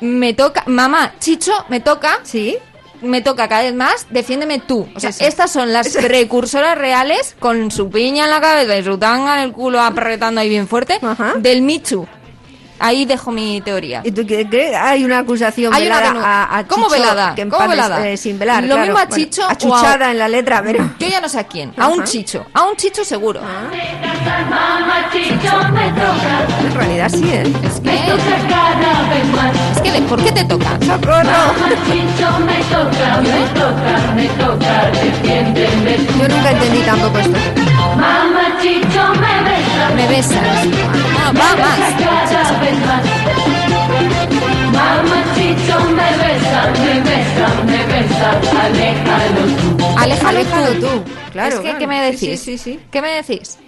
[0.00, 0.64] Me toca.
[0.66, 2.20] Mamá Chicho, me toca.
[2.22, 2.56] Sí.
[3.02, 4.06] Me toca cada vez más.
[4.10, 4.88] Defiéndeme tú.
[4.94, 8.96] O sea, estas son las precursoras reales con su piña en la cabeza y su
[8.96, 11.34] tanga en el culo apretando ahí bien fuerte Ajá.
[11.36, 12.06] del Michu.
[12.82, 14.00] Ahí dejo mi teoría.
[14.04, 14.76] ¿Y tú qué crees?
[14.76, 17.34] Hay una acusación Hay una velada denu- a, a ¿Cómo Chicho, velada?
[17.34, 18.08] que ¿Cómo velada?
[18.08, 18.82] eh, sin velar, Lo claro.
[18.82, 20.90] mismo a Bueno, Chicho o a- achuchada en la letra, pero...
[20.98, 21.72] Yo ya no sé a quién.
[21.78, 22.44] A un chicho.
[22.52, 23.40] A un chicho seguro.
[25.00, 27.42] Toca, En realidad sí, ¿eh?
[27.64, 29.76] Es me que, toca cada vez más.
[29.76, 30.78] es que, de- ¿por qué te toca?
[30.80, 31.14] ¡Socorro!
[31.24, 36.18] Mamá Chicho me toca, me toca, me toca, defiéndeme tú.
[36.18, 37.38] Yo nunca entendí tampoco esto.
[37.96, 41.01] Mamá Chicho me besa, Me besas.
[41.34, 41.72] Mamá
[49.96, 50.44] aléjalo tú.
[50.44, 51.04] Aléjalo, tú.
[51.32, 51.62] claro.
[51.62, 52.78] ¿qué me decís?
[52.90, 53.58] ¿Qué me decís?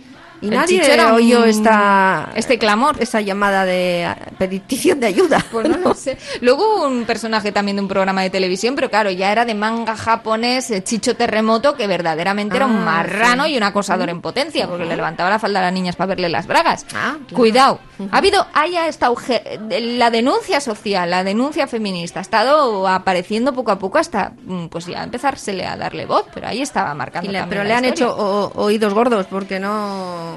[0.44, 2.30] Y El nadie oyó un- esta...
[2.35, 2.96] este clamor.
[3.00, 5.44] Esa llamada de eh, petición de ayuda.
[5.50, 6.18] Pues no lo sé.
[6.42, 9.54] Luego hubo un personaje también de un programa de televisión, pero claro, ya era de
[9.54, 13.52] manga japonés, eh, Chicho Terremoto, que verdaderamente era un Ah, marrano sí.
[13.52, 16.28] y un acosador en potencia, porque le levantaba la falda a las niñas para verle
[16.28, 16.85] las bragas.
[16.94, 17.37] Ah, claro.
[17.37, 17.80] Cuidado.
[18.11, 19.11] Ha habido, haya esta
[19.80, 24.87] la denuncia social, la denuncia feminista, ha estado apareciendo poco a poco hasta, mm, pues
[24.87, 28.07] ya empezársele a darle voz, pero ahí estaba marcando Y le- pero le han historia.
[28.12, 30.34] hecho o- oídos gordos porque no...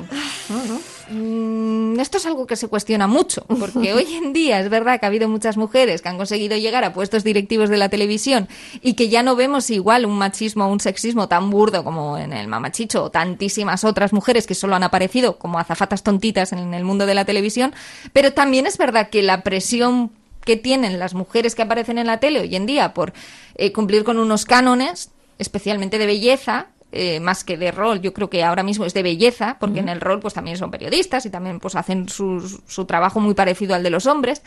[1.10, 5.05] Mm, Esto es algo que se cuestiona mucho, porque hoy en día es verdad que
[5.05, 8.47] ha habido muchas mujeres que han conseguido llegar a puestos directivos de la televisión
[8.81, 12.33] y que ya no vemos igual un machismo o un sexismo tan burdo como en
[12.33, 16.83] el mamachicho o tantísimas otras mujeres que solo han aparecido como azafatas tontitas en el
[16.83, 17.73] mundo de la televisión,
[18.13, 20.12] pero también es verdad que la presión
[20.43, 23.13] que tienen las mujeres que aparecen en la tele hoy en día por
[23.55, 28.30] eh, cumplir con unos cánones, especialmente de belleza, eh, más que de rol, yo creo
[28.30, 31.30] que ahora mismo es de belleza, porque en el rol pues también son periodistas y
[31.30, 34.41] también pues hacen su, su trabajo muy parecido al de los hombres,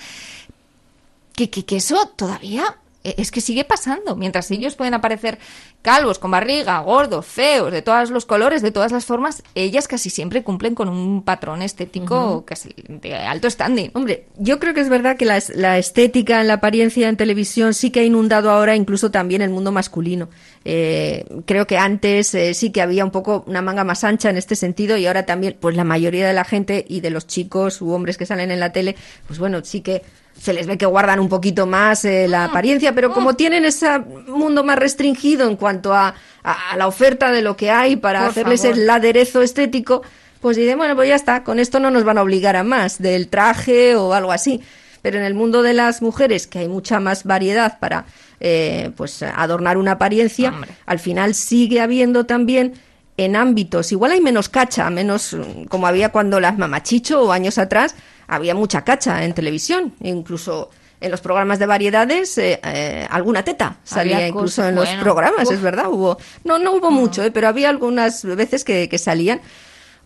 [1.35, 4.16] que, que, que eso todavía es que sigue pasando.
[4.16, 5.38] Mientras ellos pueden aparecer
[5.82, 10.10] calvos, con barriga, gordos, feos, de todos los colores, de todas las formas, ellas casi
[10.10, 13.90] siempre cumplen con un patrón estético que es de alto standing.
[13.94, 17.72] Hombre, yo creo que es verdad que la, es- la estética, la apariencia en televisión
[17.72, 20.28] sí que ha inundado ahora incluso también el mundo masculino.
[20.66, 24.36] Eh, creo que antes eh, sí que había un poco una manga más ancha en
[24.36, 27.80] este sentido y ahora también, pues la mayoría de la gente y de los chicos
[27.80, 28.94] u hombres que salen en la tele,
[29.26, 30.02] pues bueno, sí que
[30.40, 33.98] se les ve que guardan un poquito más eh, la apariencia, pero como tienen ese
[34.26, 38.20] mundo más restringido en cuanto a, a- a la oferta de lo que hay para
[38.20, 38.79] Por hacerles favor.
[38.79, 40.03] el aderezo estético,
[40.40, 42.98] pues dicen, bueno, pues ya está, con esto no nos van a obligar a más
[42.98, 44.62] del traje o algo así.
[45.03, 48.07] Pero en el mundo de las mujeres, que hay mucha más variedad para
[48.40, 50.70] eh, pues adornar una apariencia, Hombre.
[50.87, 52.74] al final sigue habiendo también
[53.18, 57.59] en ámbitos, igual hay menos cacha, menos mm, como había cuando las mamachicho o años
[57.59, 57.94] atrás,
[58.30, 63.78] había mucha cacha en televisión, incluso en los programas de variedades, eh, eh, alguna teta
[63.82, 65.54] salía Había incluso cosas, en los bueno, programas, uf.
[65.54, 69.40] es verdad, hubo, no, no hubo mucho, eh, pero había algunas veces que, que salían,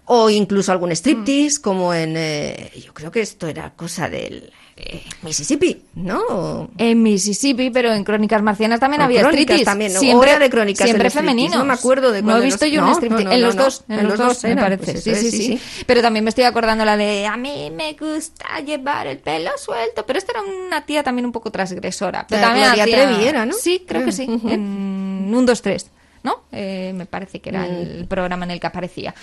[0.06, 5.02] o incluso algún striptease, como en, eh, yo creo que esto era cosa del eh,
[5.22, 6.68] Mississippi, ¿no?
[6.78, 9.64] En Mississippi, pero en Crónicas Marcianas también O había striptease.
[9.64, 10.00] también, ¿no?
[10.00, 11.56] Siempre, de Crónicas siempre femenino.
[11.58, 13.24] no me acuerdo de No he visto los- yo un no, striptease.
[13.24, 14.92] no, en los dos, en, los dos, me parece.
[14.92, 15.60] pues sí, es, sí, sí, sí.
[15.86, 20.04] Pero también me estoy acordando la de a mí me gusta llevar el pelo suelto.
[20.04, 22.26] Pero esta era una tía también un poco transgresora.
[22.28, 23.54] Pero La también Gloria hacía- Trevi era, ¿no?
[23.54, 24.26] Sí, creo que sí.
[24.28, 24.48] Ujú.
[24.50, 25.86] En un, dos, tres.
[26.24, 26.44] ¿No?
[26.52, 27.54] Eh, me parece que Mm.
[27.54, 29.14] era el programa en el que aparecía.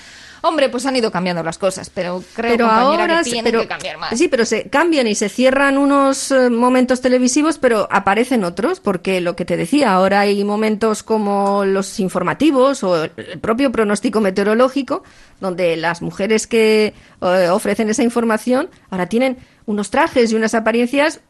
[0.44, 3.68] Hombre, pues han ido cambiando las cosas, pero creo pero ahora que tienen pero, que
[3.68, 4.16] cambiar más.
[4.18, 9.20] Sí, pero se cambian y se cierran unos eh, momentos televisivos, pero aparecen otros, porque
[9.20, 15.04] lo que te decía, ahora hay momentos como los informativos o el propio pronóstico meteorológico,
[15.40, 21.22] donde las mujeres que eh, ofrecen esa información ahora tienen unos trajes y unas apariencias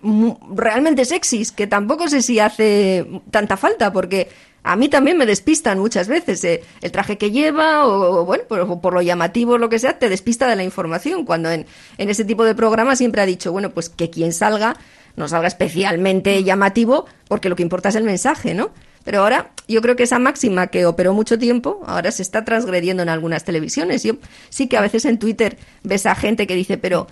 [0.54, 4.30] realmente sexys, que tampoco sé si hace tanta falta, porque
[4.64, 8.80] a mí también me despistan muchas veces eh, el traje que lleva o, bueno, por,
[8.82, 11.26] por lo llamativo o lo que sea, te despista de la información.
[11.26, 11.66] Cuando en,
[11.98, 14.76] en ese tipo de programa siempre ha dicho, bueno, pues que quien salga
[15.16, 18.72] no salga especialmente llamativo porque lo que importa es el mensaje, ¿no?
[19.04, 23.02] Pero ahora yo creo que esa máxima que operó mucho tiempo, ahora se está transgrediendo
[23.02, 24.04] en algunas televisiones.
[24.04, 24.14] Yo
[24.50, 27.08] sí que a veces en Twitter ves a gente que dice, pero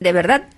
[0.00, 0.48] de verdad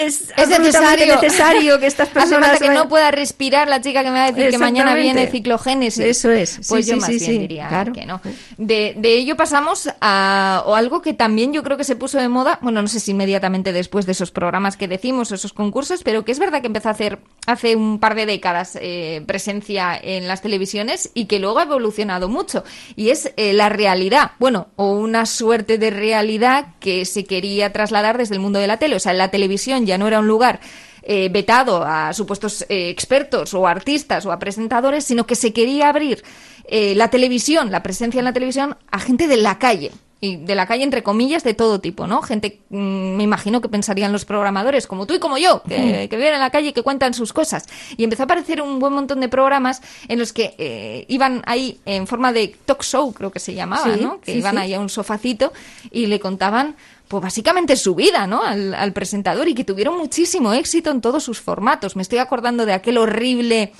[0.00, 1.14] es, Es necesario.
[1.14, 4.18] necesario que estas Hace personas falta que vayan- no pueda respirar la chica que me
[4.18, 6.04] va a decir que mañana viene ciclogénesis.
[6.04, 6.60] Eso es.
[6.68, 7.92] Pues Sí, yo sí, más sí, bien diría Claro.
[7.92, 8.20] que no.
[8.56, 12.28] De, de ello pasamos a o algo que también yo creo que se puso de
[12.28, 16.24] moda, bueno, no sé si inmediatamente después de esos programas que decimos, esos concursos, pero
[16.24, 20.26] que es verdad que empezó a hacer hace un par de décadas eh, presencia en
[20.28, 22.64] las televisiones y que luego ha evolucionado mucho.
[22.96, 28.18] Y es eh, la realidad, bueno, o una suerte de realidad que se quería trasladar
[28.18, 28.96] desde el mundo de la tele.
[28.96, 30.60] O sea, la televisión ya no era un lugar
[31.02, 35.88] eh, vetado a supuestos eh, expertos o artistas o a presentadores, sino que se quería
[35.88, 36.22] abrir
[36.64, 39.92] eh, la televisión, la presencia en la televisión, a gente de la calle.
[40.20, 42.22] Y de la calle, entre comillas, de todo tipo, ¿no?
[42.22, 46.16] Gente, mm, me imagino que pensarían los programadores, como tú y como yo, que, que
[46.16, 47.66] viven en la calle y que cuentan sus cosas.
[47.96, 51.78] Y empezó a aparecer un buen montón de programas en los que eh, iban ahí
[51.84, 54.20] en forma de talk show, creo que se llamaba, Sí, ¿no?
[54.20, 54.62] Que sí, iban sí.
[54.62, 55.52] ahí a un sofacito
[55.92, 56.74] y le contaban
[57.06, 58.42] pues básicamente su vida, ¿no?
[58.42, 61.96] Al, al presentador y que tuvieron muchísimo éxito en todos sus formatos.
[61.96, 63.72] Me estoy acordando de aquel horrible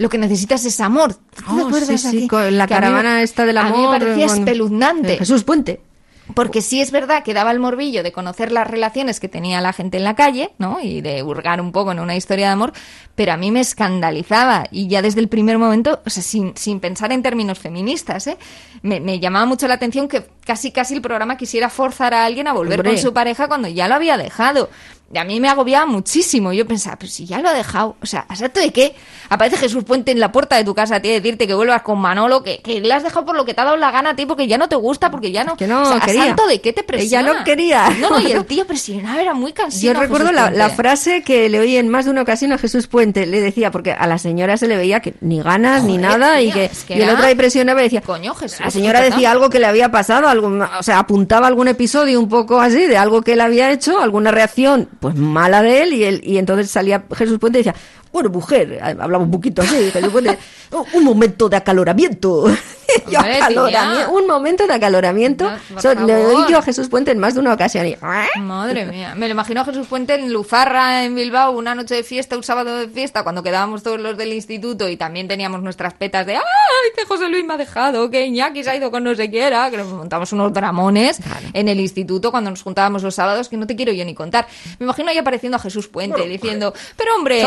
[0.00, 1.14] lo que necesitas es amor.
[1.14, 2.50] ¿Te Oh, acuerdas sí, aquí?
[2.50, 5.18] la Que a mí- caravana esta del A mí amor, me parecía espeluznante.
[5.18, 5.80] Jesús Puente.
[6.34, 9.72] Porque sí es verdad que daba el morbillo de conocer las relaciones que tenía la
[9.72, 10.78] gente en la calle, ¿no?
[10.80, 12.72] Y de hurgar un poco en una historia de amor,
[13.16, 16.78] pero a mí me escandalizaba y ya desde el primer momento, o sea, sin, sin
[16.78, 18.38] pensar en términos feministas, ¿eh?
[18.82, 22.46] Me, me llamaba mucho la atención que casi casi el programa quisiera forzar a alguien
[22.46, 22.92] a volver Hombre.
[22.92, 24.70] con su pareja cuando ya lo había dejado.
[25.12, 26.52] Y a mí me agobiaba muchísimo.
[26.52, 28.94] Yo pensaba, pero si ya lo ha dejado, o sea, ¿a santo de qué?
[29.28, 31.82] Aparece Jesús Puente en la puerta de tu casa a ti a decirte que vuelvas
[31.82, 34.10] con Manolo, que, que le has dejado por lo que te ha dado la gana
[34.10, 35.56] a ti, porque ya no te gusta, porque ya no...
[35.56, 36.26] Que no o sea, ¿a quería.
[36.26, 37.32] santo de qué te Ella presiona?
[37.34, 37.90] no quería.
[37.98, 39.94] No, no, y el tío presionaba, era muy cansino.
[39.94, 43.26] Yo recuerdo la, frase que le oí en más de una ocasión a Jesús Puente.
[43.26, 46.52] Le decía, porque a la señora se le veía que ni ganas ni nada, y
[46.52, 48.60] que, es que y el otro ahí presionaba y decía, Coño, Jesús.
[48.60, 52.28] la señora decía algo que le había pasado, algo, o sea, apuntaba algún episodio un
[52.28, 56.04] poco así de algo que él había hecho, alguna reacción pues mala de él, y,
[56.04, 57.80] él, y entonces salía Jesús Puente y decía,
[58.12, 59.92] bueno, mujer, hablaba un poquito así,
[60.72, 62.44] "Oh, un momento de acaloramiento.
[63.08, 63.20] Yo,
[64.12, 65.48] un momento de acaloramiento.
[65.48, 66.48] No, So, le favor.
[66.50, 67.96] yo a Jesús Puente en más de una ocasión y...
[68.40, 72.02] Madre mía, me lo imagino a Jesús Puente en Luzarra, en Bilbao, una noche de
[72.02, 75.94] fiesta, un sábado de fiesta, cuando quedábamos todos los del instituto y también teníamos nuestras
[75.94, 76.42] petas de ¡ay,
[76.96, 79.70] que José Luis me ha dejado, que Iñaki se ha ido con no sé quiera!
[79.70, 81.20] Que nos montamos unos dramones
[81.52, 84.48] en el instituto cuando nos juntábamos los sábados, que no te quiero yo ni contar.
[84.80, 87.40] Me imagino ahí apareciendo a Jesús Puente diciendo, pero hombre,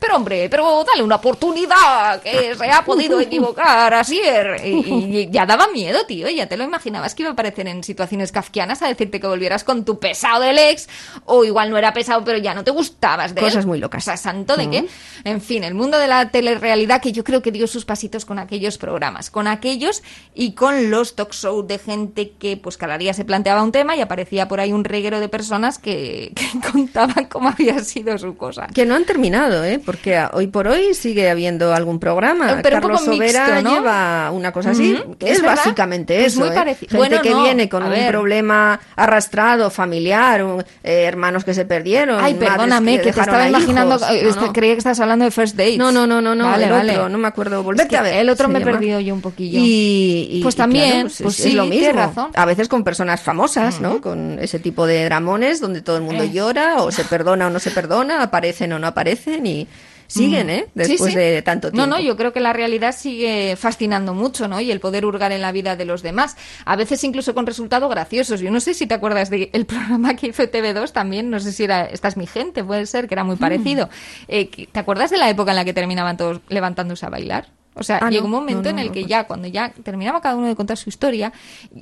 [0.00, 4.20] Pero hombre, pero dale una oportunidad, que se ha podido equivocar, así.
[4.64, 7.82] Y, y ya daba miedo, tío, ya te lo imaginabas que iba a aparecer en
[7.84, 10.88] situaciones kafkianas a decirte que volvieras con tu pesado del ex,
[11.24, 13.46] o igual no era pesado, pero ya no te gustabas de él.
[13.46, 14.02] Cosas muy locas.
[14.02, 14.86] O sea, santo de qué.
[15.24, 18.38] En fin, el mundo de la telerrealidad que yo creo que dio sus pasitos con
[18.38, 20.02] aquellos programas, con aquellos
[20.34, 23.96] y con los talk shows de gente que pues cada día se planteaba un tema
[23.96, 28.36] y aparecía por ahí un reguero de personas que, que contaban cómo había sido su
[28.36, 28.66] cosa.
[28.68, 29.80] Que no han terminado, ¿eh?
[29.84, 32.52] Porque hoy por hoy sigue habiendo algún programa.
[32.52, 33.74] Eh, pero un Carlos poco Sobera mixto, ¿no?
[33.76, 36.40] lleva una cosa así, que ¿es es, básicamente Es eso.
[36.40, 36.52] muy ¿eh?
[36.52, 36.90] parecido.
[36.90, 38.10] Gente Bueno, que no, viene con a un ver.
[38.10, 42.18] problema arrastrado, familiar, un- eh, hermanos que se perdieron.
[42.22, 45.56] Ay, perdóname, que, te estaba imaginando, eh, No, es creía que estabas hablando de First
[45.56, 45.78] Dates.
[45.78, 46.92] No, no, no, no, no, Vale, el vale.
[46.92, 47.58] otro, no me acuerdo.
[47.60, 48.14] Es Volvete que a ver.
[48.16, 49.58] El otro me he perdido yo un poquillo.
[49.60, 51.92] Y, y- Pues claro, también, pues pues es, es sí, lo mismo.
[51.92, 52.30] razón.
[52.34, 54.00] A veces con personas famosas, ¿no?
[54.00, 56.30] Con ese tipo de dramones donde todo el mundo Eh.
[56.32, 59.66] llora o se perdona o no se perdona, aparecen o no aparecen y
[60.06, 60.66] siguen, ¿eh?
[60.74, 60.82] Mm.
[60.82, 61.18] Sí, Después sí.
[61.18, 61.86] de tanto tiempo.
[61.86, 64.60] No, no, yo creo que la realidad sigue fascinando mucho, ¿no?
[64.60, 66.36] Y el poder hurgar en la vida de los demás.
[66.66, 68.40] A veces incluso con resultados graciosos.
[68.40, 71.64] Yo no sé si te acuerdas del programa que hizo TV2 también, no sé si
[71.64, 73.28] era Esta es mi gente, puede ser, que era Mm.
[73.28, 73.88] muy parecido.
[74.28, 77.48] Eh, ¿Te acuerdas de la época en la que terminaban todos levantándose a bailar?
[77.76, 79.08] O sea, Ah, llegó un momento no, en el que recuerdo.
[79.08, 81.32] ya, cuando ya terminaba cada uno de contar su historia,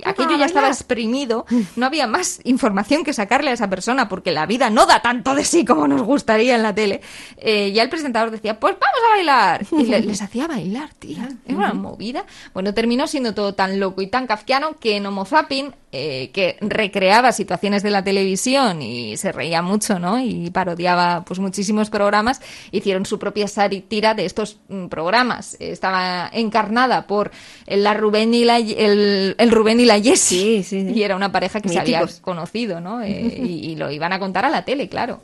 [0.05, 4.45] aquello ya estaba exprimido, no había más información que sacarle a esa persona, porque la
[4.45, 7.01] vida no da tanto de sí como nos gustaría en la tele.
[7.37, 9.65] Eh, ya el presentador decía, pues vamos a bailar.
[9.71, 11.29] Y le- les hacía bailar, tía.
[11.47, 12.25] Era una movida.
[12.53, 16.57] Bueno, terminó siendo todo tan loco y tan kafkiano que en Homo Zapping, eh, que
[16.61, 20.19] recreaba situaciones de la televisión y se reía mucho, ¿no?
[20.19, 25.55] Y parodiaba pues muchísimos programas, hicieron su propia sátira de estos mm, programas.
[25.83, 27.31] Estaba encarnada por
[27.67, 30.63] la Rubén y la, el, el Rubén y la Jessie.
[30.63, 30.93] Sí, sí, sí.
[30.97, 32.21] Y era una pareja que se había Míticos.
[32.21, 33.01] conocido, ¿no?
[33.01, 35.21] Eh, y, y lo iban a contar a la tele, claro.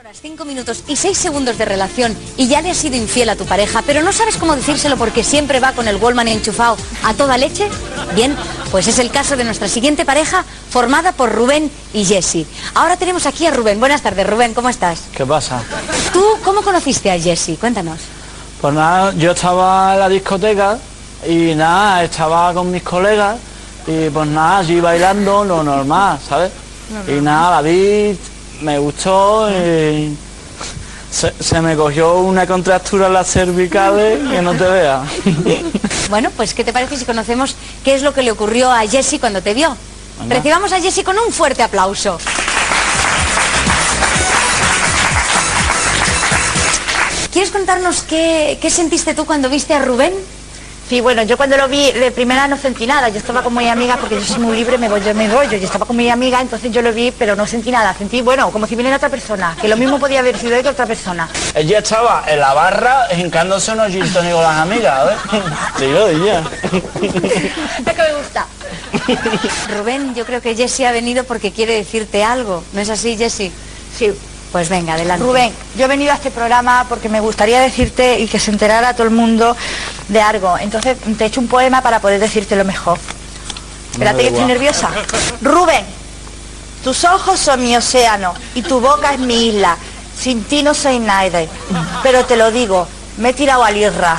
[0.00, 3.36] horas, 5 minutos y 6 segundos de relación y ya le has sido infiel a
[3.36, 7.14] tu pareja, pero no sabes cómo decírselo porque siempre va con el Wallman enchufado a
[7.14, 7.68] toda leche?
[8.16, 8.36] Bien,
[8.72, 12.44] pues es el caso de nuestra siguiente pareja formada por Rubén y Jesse.
[12.74, 13.78] Ahora tenemos aquí a Rubén.
[13.78, 15.04] Buenas tardes, Rubén, ¿cómo estás?
[15.16, 15.62] ¿Qué pasa?
[16.12, 17.56] ¿Tú cómo conociste a Jesse?
[17.58, 18.00] Cuéntanos.
[18.60, 20.78] Pues nada, yo estaba en la discoteca
[21.26, 23.36] y nada, estaba con mis colegas
[23.86, 26.50] y pues nada, allí bailando lo normal, ¿sabes?
[27.06, 28.18] Y nada, la vi,
[28.62, 30.16] me gustó y
[31.10, 35.02] se, se me cogió una contractura en las cervicales que no te veas.
[36.08, 39.18] Bueno, pues ¿qué te parece si conocemos qué es lo que le ocurrió a Jesse
[39.18, 39.76] cuando te vio?
[40.20, 40.36] Venga.
[40.36, 42.16] Recibamos a Jesse con un fuerte aplauso.
[47.46, 50.12] ¿Quieres contarnos qué, qué sentiste tú cuando viste a Rubén?
[50.88, 53.08] Sí, bueno, yo cuando lo vi de primera no sentí nada.
[53.08, 55.46] Yo estaba con mi amiga, porque yo soy muy libre, me voy, yo me voy.
[55.48, 57.94] Yo estaba con mi amiga, entonces yo lo vi, pero no sentí nada.
[57.94, 60.86] Sentí, bueno, como si viniera otra persona, que lo mismo podía haber sido que otra
[60.86, 61.28] persona.
[61.54, 65.42] Ella estaba en la barra hincándose unos gin con las amigas, ¿ves?
[65.78, 66.42] Digo, ella.
[67.86, 68.46] Es que me gusta.
[69.78, 72.64] Rubén, yo creo que Jessie ha venido porque quiere decirte algo.
[72.72, 73.52] ¿No es así, Jessie?
[73.96, 74.12] Sí.
[74.52, 75.24] Pues venga, adelante.
[75.24, 78.94] Rubén, yo he venido a este programa porque me gustaría decirte y que se enterara
[78.94, 79.56] todo el mundo
[80.08, 80.56] de algo.
[80.58, 82.98] Entonces te he hecho un poema para poder decírtelo mejor.
[83.92, 84.90] Espérate que estoy nerviosa.
[85.42, 85.84] Rubén,
[86.84, 89.76] tus ojos son mi océano y tu boca es mi isla.
[90.18, 91.48] Sin ti no soy nadie.
[92.02, 92.86] Pero te lo digo,
[93.18, 94.16] me he tirado al Irra.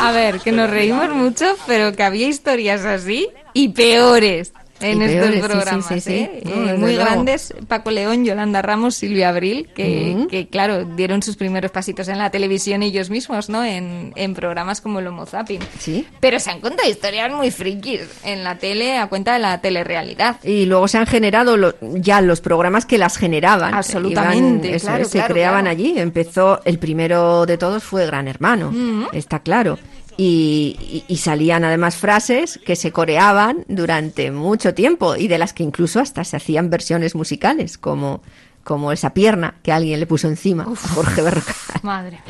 [0.00, 4.52] A ver, que nos reímos mucho, pero que había historias así y peores
[4.82, 6.12] en estos peores, programas, sí, sí.
[6.14, 6.42] ¿eh?
[6.44, 7.04] No, Eh, muy luego.
[7.10, 12.30] grandes, Paco León, Yolanda Ramos, Silvia Abril, que, claro, dieron sus primeros pasitos en la
[12.30, 13.64] televisión ellos mismos, ¿no?
[13.64, 15.60] En, en programas como el Homo Zapping.
[15.78, 16.06] Sí.
[16.20, 20.36] Pero se han contado historias muy frikis en la tele a cuenta de la telerrealidad.
[20.44, 23.74] Y luego se han generado lo- ya los programas que las generaban.
[23.74, 25.70] Absolutamente, Iban- eso claro, es, se claro, creaban claro.
[25.78, 25.94] allí.
[25.98, 28.72] Empezó, el primero de todos fue Gran Hermano,
[29.12, 29.78] está claro.
[30.18, 35.52] Y, y- y salían además frases que se coreaban durante mucho tiempo y de las
[35.52, 38.22] que incluso hasta se hacían versiones musicales, como,
[38.62, 41.54] como esa pierna que alguien le puso encima a Jorge Berrocal.
[41.82, 42.20] Madre.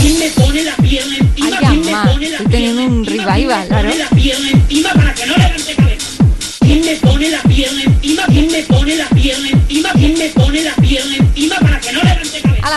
[0.00, 1.46] ¿Quién me pone la pierna encima?
[1.58, 3.24] Ay, ¿Quién me mamá, pone la estoy teniendo pierna un encima?
[3.34, 5.53] revival, ¿Quién me pone claro.
[6.84, 8.24] Me pone la pierna encima?
[8.26, 9.90] ¿Quién me pone la pierna encima?
[9.92, 11.23] ¿Quién me pone la pierna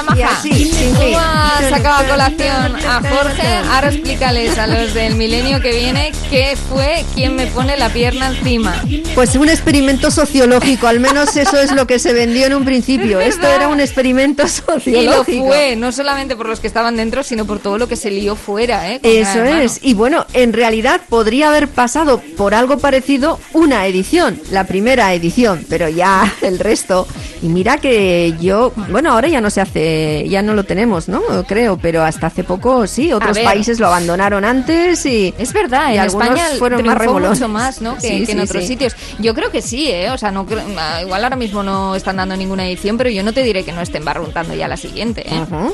[0.03, 1.15] la Y maja, así, sin ¿cómo fin.
[1.17, 3.47] has sacado a colación a Jorge?
[3.71, 8.27] Ahora explícales a los del milenio que viene qué fue quien me pone la pierna
[8.27, 8.83] encima.
[9.15, 13.19] Pues un experimento sociológico, al menos eso es lo que se vendió en un principio.
[13.19, 15.47] Es Esto era un experimento Y lo sociológico.
[15.47, 18.35] fue, no solamente por los que estaban dentro, sino por todo lo que se lió
[18.35, 18.99] fuera, ¿eh?
[19.03, 19.79] Eso es.
[19.81, 25.65] Y bueno, en realidad podría haber pasado por algo parecido una edición, la primera edición,
[25.69, 27.07] pero ya el resto.
[27.41, 31.21] Y mira que yo, bueno, ahora ya no se hace, ya no lo tenemos, ¿no?
[31.47, 35.95] Creo, pero hasta hace poco sí, otros países lo abandonaron antes y Es verdad, y
[35.95, 37.39] en algunos España fueron más remolones.
[37.39, 37.95] mucho más, ¿no?
[38.01, 38.67] Que, Sí, que en otros sí.
[38.69, 38.95] sitios.
[39.19, 40.09] Yo creo que sí, ¿eh?
[40.09, 43.21] O sea, no creo- ah, igual ahora mismo no están dando ninguna edición, pero yo
[43.23, 45.45] no te diré que no estén barruntando ya la siguiente, ¿eh?
[45.49, 45.71] No,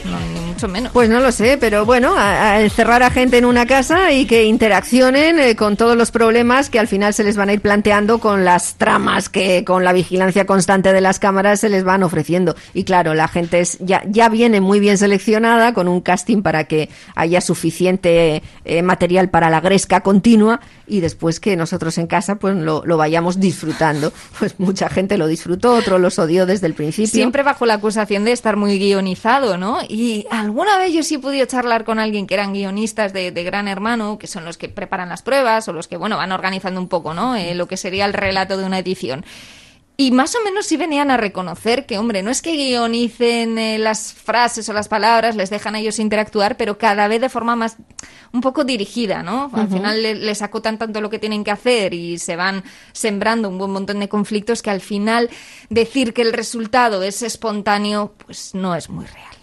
[0.53, 0.91] mucho menos.
[0.91, 4.25] Pues no lo sé, pero bueno, a, a encerrar a gente en una casa y
[4.25, 7.61] que interaccionen eh, con todos los problemas que al final se les van a ir
[7.61, 12.03] planteando con las tramas que con la vigilancia constante de las cámaras se les van
[12.03, 12.55] ofreciendo.
[12.73, 16.65] Y claro, la gente es, ya, ya viene muy bien seleccionada con un casting para
[16.65, 22.35] que haya suficiente eh, material para la gresca continua y después que nosotros en casa
[22.35, 24.11] pues lo, lo vayamos disfrutando.
[24.39, 27.07] Pues mucha gente lo disfrutó, otro los odió desde el principio.
[27.07, 29.77] Siempre bajo la acusación de estar muy guionizado, ¿no?
[29.87, 33.43] Y alguna vez yo sí he podido charlar con alguien que eran guionistas de, de
[33.43, 36.79] Gran Hermano, que son los que preparan las pruebas o los que, bueno, van organizando
[36.79, 37.35] un poco, ¿no?
[37.35, 39.25] Eh, lo que sería el relato de una edición.
[39.95, 43.77] Y más o menos sí venían a reconocer que, hombre, no es que guionicen eh,
[43.77, 47.55] las frases o las palabras, les dejan a ellos interactuar, pero cada vez de forma
[47.55, 47.77] más
[48.31, 49.51] un poco dirigida, ¿no?
[49.53, 53.47] Al final le- les acotan tanto lo que tienen que hacer y se van sembrando
[53.49, 55.29] un buen montón de conflictos que al final
[55.69, 59.35] decir que el resultado es espontáneo, pues no es muy real.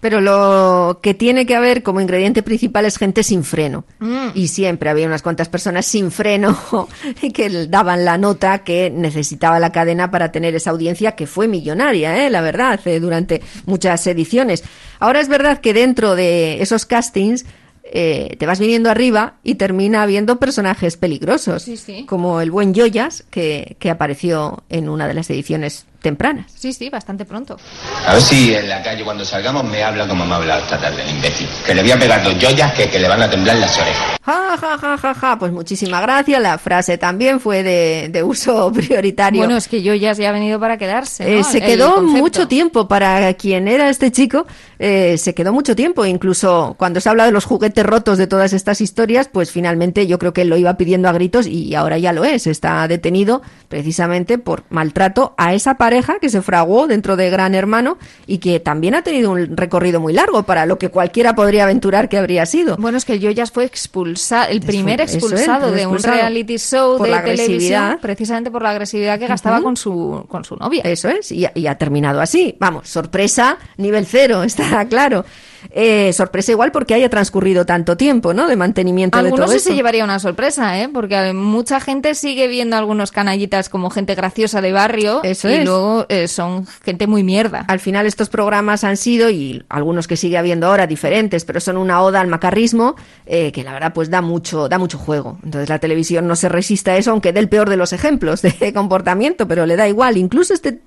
[0.00, 3.84] Pero lo que tiene que haber como ingrediente principal es gente sin freno.
[3.98, 4.28] Mm.
[4.34, 6.56] Y siempre había unas cuantas personas sin freno
[7.34, 12.24] que daban la nota que necesitaba la cadena para tener esa audiencia que fue millonaria,
[12.26, 12.30] ¿eh?
[12.30, 14.62] la verdad, eh, durante muchas ediciones.
[15.00, 17.46] Ahora es verdad que dentro de esos castings
[17.84, 22.04] eh, te vas viniendo arriba y termina habiendo personajes peligrosos, Sí, sí.
[22.04, 26.46] como el buen Yoyas, que, que apareció en una de las ediciones tempranas.
[26.54, 27.56] Sí, sí, bastante pronto.
[28.06, 30.78] A ver si en la calle cuando salgamos me habla como me ha hablado esta
[30.78, 31.48] tarde el imbécil.
[31.66, 34.16] Que le voy a pegar dos joyas que, que le van a temblar las orejas.
[34.22, 35.36] Ja, ja, ja, ja, ja.
[35.36, 36.40] Pues muchísimas gracias.
[36.40, 39.40] La frase también fue de, de uso prioritario.
[39.40, 41.24] Bueno, es que yo ya se ha venido para quedarse.
[41.24, 41.40] ¿no?
[41.40, 44.46] Eh, se quedó mucho tiempo para quien era este chico,
[44.78, 46.06] eh, se quedó mucho tiempo.
[46.06, 50.20] Incluso cuando se habla de los juguetes rotos de todas estas historias, pues finalmente yo
[50.20, 52.46] creo que él lo iba pidiendo a gritos y ahora ya lo es.
[52.46, 57.98] Está detenido precisamente por maltrato a esa pareja que se fraguó dentro de Gran Hermano
[58.26, 62.08] y que también ha tenido un recorrido muy largo para lo que cualquiera podría aventurar
[62.08, 62.76] que habría sido.
[62.76, 66.98] Bueno, es que el Yoyas fue expulsado, el primer eso expulsado de un reality show
[66.98, 70.82] por de la televisión, precisamente por la agresividad que gastaba con su con su novia.
[70.84, 72.56] Eso es, y, y ha terminado así.
[72.58, 75.24] Vamos, sorpresa, nivel cero, está claro.
[75.70, 78.46] Eh, sorpresa igual porque haya transcurrido tanto tiempo, ¿no?
[78.48, 79.70] De mantenimiento de Algunos todo sí esto.
[79.70, 80.88] se llevaría una sorpresa, ¿eh?
[80.92, 85.64] Porque mucha gente sigue viendo algunos canallitas como gente graciosa de barrio Eso y es.
[85.64, 87.64] luego eh, son gente muy mierda.
[87.68, 91.76] Al final estos programas han sido, y algunos que sigue habiendo ahora diferentes, pero son
[91.76, 92.96] una oda al macarrismo,
[93.26, 95.38] eh, que la verdad pues da mucho, da mucho juego.
[95.44, 98.42] Entonces la televisión no se resiste a eso, aunque dé el peor de los ejemplos
[98.42, 100.16] de comportamiento, pero le da igual.
[100.16, 100.80] Incluso este,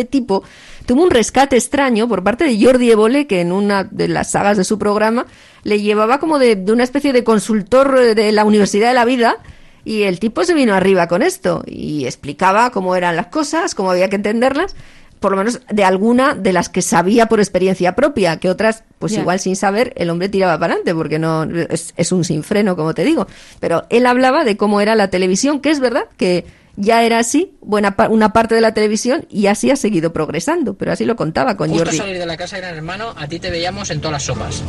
[0.00, 0.44] este tipo
[0.84, 4.56] tuvo un rescate extraño por parte de Jordi Évole, que en una de las sagas
[4.56, 5.26] de su programa
[5.64, 9.04] le llevaba como de, de una especie de consultor eh, de la Universidad de la
[9.04, 9.36] Vida,
[9.84, 13.90] y el tipo se vino arriba con esto y explicaba cómo eran las cosas, cómo
[13.90, 14.74] había que entenderlas,
[15.20, 19.12] por lo menos de alguna de las que sabía por experiencia propia, que otras, pues
[19.12, 22.94] igual sin saber, el hombre tiraba para adelante, porque no es, es un sinfreno, como
[22.94, 23.26] te digo.
[23.60, 26.44] Pero él hablaba de cómo era la televisión, que es verdad que
[26.76, 30.74] ya era así, buena pa- una parte de la televisión, y así ha seguido progresando,
[30.74, 31.96] pero así lo contaba con Justo Jordi.
[31.98, 34.62] salir de la casa de Gran Hermano, a ti te veíamos en todas las sopas.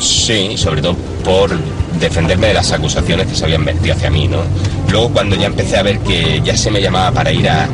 [0.00, 0.94] Sí, sobre todo
[1.24, 1.50] por
[2.00, 4.38] defenderme de las acusaciones que se habían vertido hacia mí, ¿no?
[4.90, 7.66] Luego cuando ya empecé a ver que ya se me llamaba para ir a,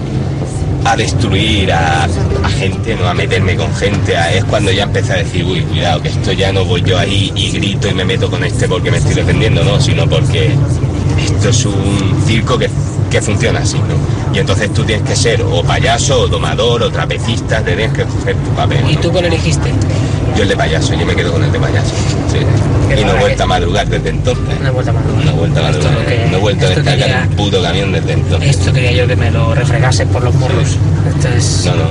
[0.85, 3.09] a destruir a, a gente, ¿no?
[3.09, 6.33] A meterme con gente, a- es cuando ya empecé a decir, uy, cuidado, que esto
[6.33, 9.15] ya no voy yo ahí y grito y me meto con este porque me estoy
[9.15, 10.55] defendiendo, no, sino porque
[11.19, 12.69] esto es un circo que,
[13.11, 14.35] que funciona así, ¿no?
[14.35, 18.35] Y entonces tú tienes que ser o payaso, o domador, o trapecista, tienes que hacer
[18.37, 18.79] tu papel.
[18.91, 19.01] ¿Y ¿no?
[19.01, 19.71] tú cuál elegiste?
[20.37, 21.91] Yo el de payaso, yo me quedo con el de payaso.
[22.31, 22.39] Sí.
[22.99, 24.61] Y no he vuelto a madrugar desde entonces.
[24.61, 25.25] No he vuelto a madrugar.
[25.25, 25.95] No he vuelto a madrugar.
[26.31, 28.51] No he vuelto a esto descargar quería- un puto camión desde entonces.
[28.51, 30.77] Esto quería yo que me lo refregases por los morros.
[31.15, 31.63] Esto es...
[31.67, 31.91] No, no.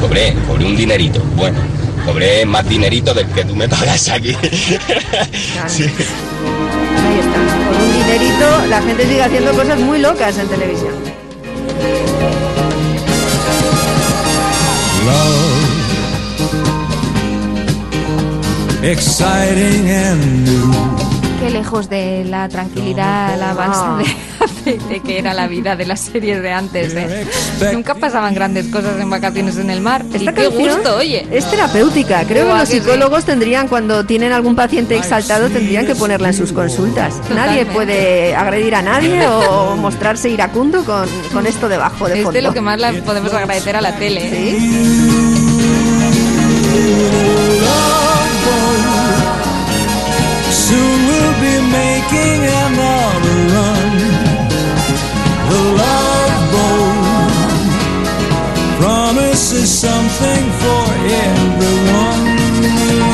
[0.00, 1.20] Cobré, cobré un dinerito.
[1.36, 1.58] Bueno,
[2.06, 4.36] cobré más dinerito del que tú me pagas aquí.
[5.66, 5.86] Sí.
[8.68, 10.92] La gente sigue haciendo cosas muy locas en televisión.
[21.62, 26.42] Lejos de la tranquilidad, la balsa de aceite que era la vida de las series
[26.42, 26.92] de antes.
[26.96, 27.24] ¿eh?
[27.72, 30.04] Nunca pasaban grandes cosas en vacaciones en el mar.
[30.12, 31.24] y qué gusto, oye.
[31.30, 32.24] Es terapéutica.
[32.24, 32.80] Creo que los que sí.
[32.80, 37.14] psicólogos tendrían, cuando tienen algún paciente exaltado, tendrían que ponerla en sus consultas.
[37.32, 42.32] Nadie puede agredir a nadie o mostrarse iracundo con, con esto debajo de Es fondo.
[42.32, 44.20] de lo que más la podemos agradecer a la tele.
[44.32, 44.58] ¿eh?
[52.10, 53.92] Be making another run.
[55.50, 57.62] The love boat
[58.80, 60.84] promises something for
[61.26, 62.26] everyone.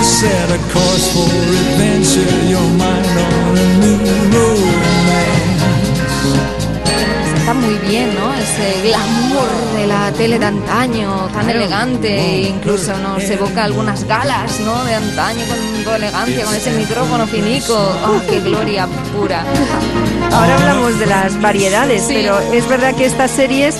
[0.02, 3.37] Set a course for adventure, your mind on
[7.58, 8.32] muy bien, ¿no?
[8.34, 14.60] Ese glamour de la tele de antaño, tan elegante, e incluso nos evoca algunas galas,
[14.60, 14.84] ¿no?
[14.84, 17.74] De antaño con toda elegancia, con ese micrófono finico.
[18.06, 18.86] ¡Oh, qué gloria
[19.16, 19.44] pura!
[20.32, 22.14] Ahora hablamos de las variedades, Sí.
[22.14, 23.76] pero es verdad que estas series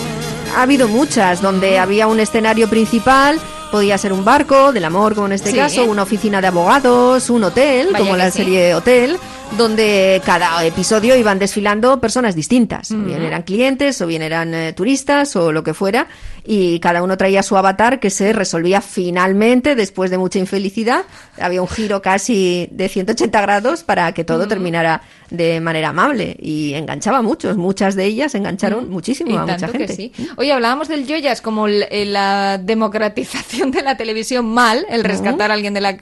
[0.57, 3.39] ha habido muchas donde había un escenario principal.
[3.71, 5.57] Podía ser un barco del amor, como en este Sí.
[5.57, 8.39] caso, una oficina de abogados, un hotel, Vaya como la sí.
[8.39, 9.19] serie Hotel,
[9.59, 12.91] donde cada episodio iban desfilando personas distintas.
[12.93, 16.07] O bien eran clientes, o bien eran eh, turistas, o lo que fuera,
[16.51, 21.03] y cada uno traía su avatar que se resolvía finalmente, después de mucha infelicidad.
[21.39, 26.73] Había un giro casi de 180 grados para que todo terminara de manera amable y
[26.73, 27.59] enganchaba a muchos.
[27.59, 29.87] Muchas de ellas engancharon muchísimo Y a mucha tanto gente.
[29.89, 30.13] que sí.
[30.37, 31.85] Oye, hablábamos del Joyas como el-
[32.15, 35.99] la democratización de la televisión mal, el rescatar a alguien de la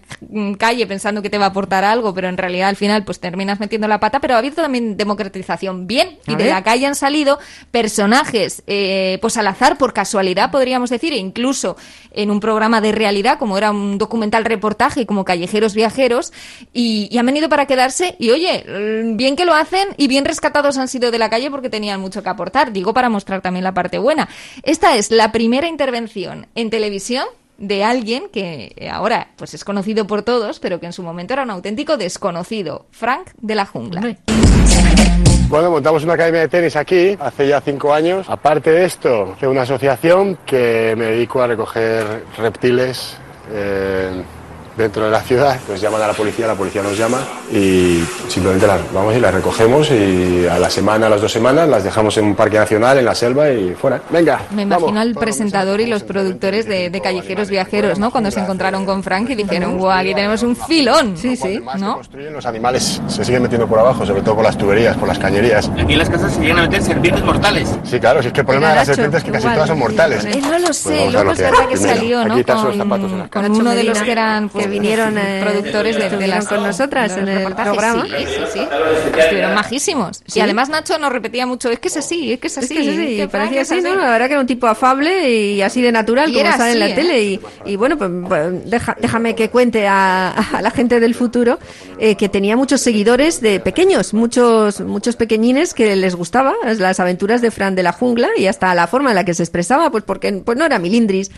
[0.58, 3.58] calle pensando que te va a aportar algo, pero en realidad al final pues terminas
[3.58, 6.52] metiendo la pata, pero ha habido también democratización bien A y de ver.
[6.52, 7.40] la calle han salido
[7.72, 11.76] personajes eh, pues al azar, por casualidad podríamos decir, e incluso
[12.12, 16.32] en un programa de realidad como era un documental reportaje como Callejeros Viajeros
[16.72, 20.76] y, han venido para quedarse y oye, mm, bien que lo hacen y bien rescatados
[20.78, 23.74] han sido de la calle porque tenían mucho que aportar, digo para mostrar también la
[23.74, 24.28] parte buena.
[24.62, 27.26] Esta es la primera intervención en televisión
[27.58, 31.42] de alguien que ahora pues es conocido por todos, pero que en su momento era
[31.42, 34.16] un auténtico desconocido, Frank de la Jungla.
[35.48, 38.26] Bueno, montamos una academia de tenis aquí hace ya cinco años.
[38.28, 43.16] Aparte de esto, tengo una asociación que me dedico a recoger reptiles
[43.52, 44.24] eh,
[44.76, 45.58] dentro de la ciudad.
[45.68, 47.18] Nos llaman a la policía, la policía nos llama
[47.52, 51.68] y simplemente las vamos y las recogemos y a la semana, a las dos semanas,
[51.68, 54.00] las dejamos en un parque nacional, en la selva y fuera.
[54.10, 54.40] Venga.
[54.50, 58.10] Me imagino al presentador y los productores de, de Callejeros Viajeros, ¿no?
[58.10, 61.16] Cuando se encontraron con Frank y dijeron, guau, aquí tenemos un filón.
[61.16, 61.60] Sí, sí.
[61.78, 62.00] ¿No?
[62.32, 65.68] Los animales se siguen metiendo por abajo, sobre todo por las tuberías, por las cañerías.
[65.78, 67.68] Aquí en las casas se llegan a meter serpientes mortales.
[67.84, 69.78] Sí, claro, si es que el problema de las serpientes es que casi todas son
[69.78, 70.24] mortales.
[70.24, 71.50] Eh, no lo sé, Pues ver luego lo es que hay.
[71.52, 73.28] verdad que salió, ¿no?
[73.30, 76.62] Con, uno de los que eran pues, que vinieron eh, productores de, de las con
[76.62, 78.04] nosotras en el programa.
[78.06, 78.60] Sí, sí, sí.
[79.18, 80.22] Estuvieron majísimos.
[80.26, 80.38] Sí.
[80.38, 82.74] Y además Nacho nos repetía mucho, es que es así, es que es Es así.
[82.74, 83.94] que sí, que parecía es así, ¿no?
[83.94, 86.78] La verdad que era un tipo afable y así de natural Y como sale en
[86.80, 86.94] la ¿eh?
[86.94, 87.22] tele.
[87.22, 91.58] Y, y bueno, pues pues, deja- déjame que cuente a, a la gente del futuro
[91.98, 97.40] eh, que tenía muchos seguidores de pequeños, muchos muchos pequeñines que les gustaba las aventuras
[97.42, 100.04] de Fran de la jungla y hasta la forma en la que se expresaba, pues
[100.04, 101.30] porque pues no era milindris.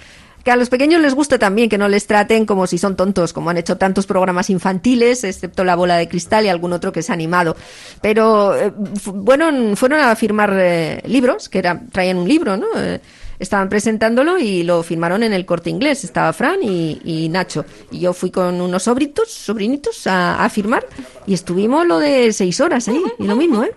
[0.44, 3.32] Que a los pequeños les gusta también que no les traten como si son tontos,
[3.32, 7.02] como han hecho tantos programas infantiles, excepto La Bola de Cristal y algún otro que
[7.02, 7.56] se ha animado.
[8.00, 8.72] Pero eh,
[9.04, 12.66] bueno, fueron a firmar eh, libros, que era, traían un libro, ¿no?
[12.76, 13.00] Eh,
[13.38, 16.04] estaban presentándolo y lo firmaron en el corte inglés.
[16.04, 17.64] Estaba Fran y, Nacho.
[17.90, 20.86] Y yo fui con unos sobritos, sobrinitos a, firmar
[21.26, 23.02] y estuvimos lo de seis horas ahí.
[23.18, 23.72] Y lo mismo, ¿eh?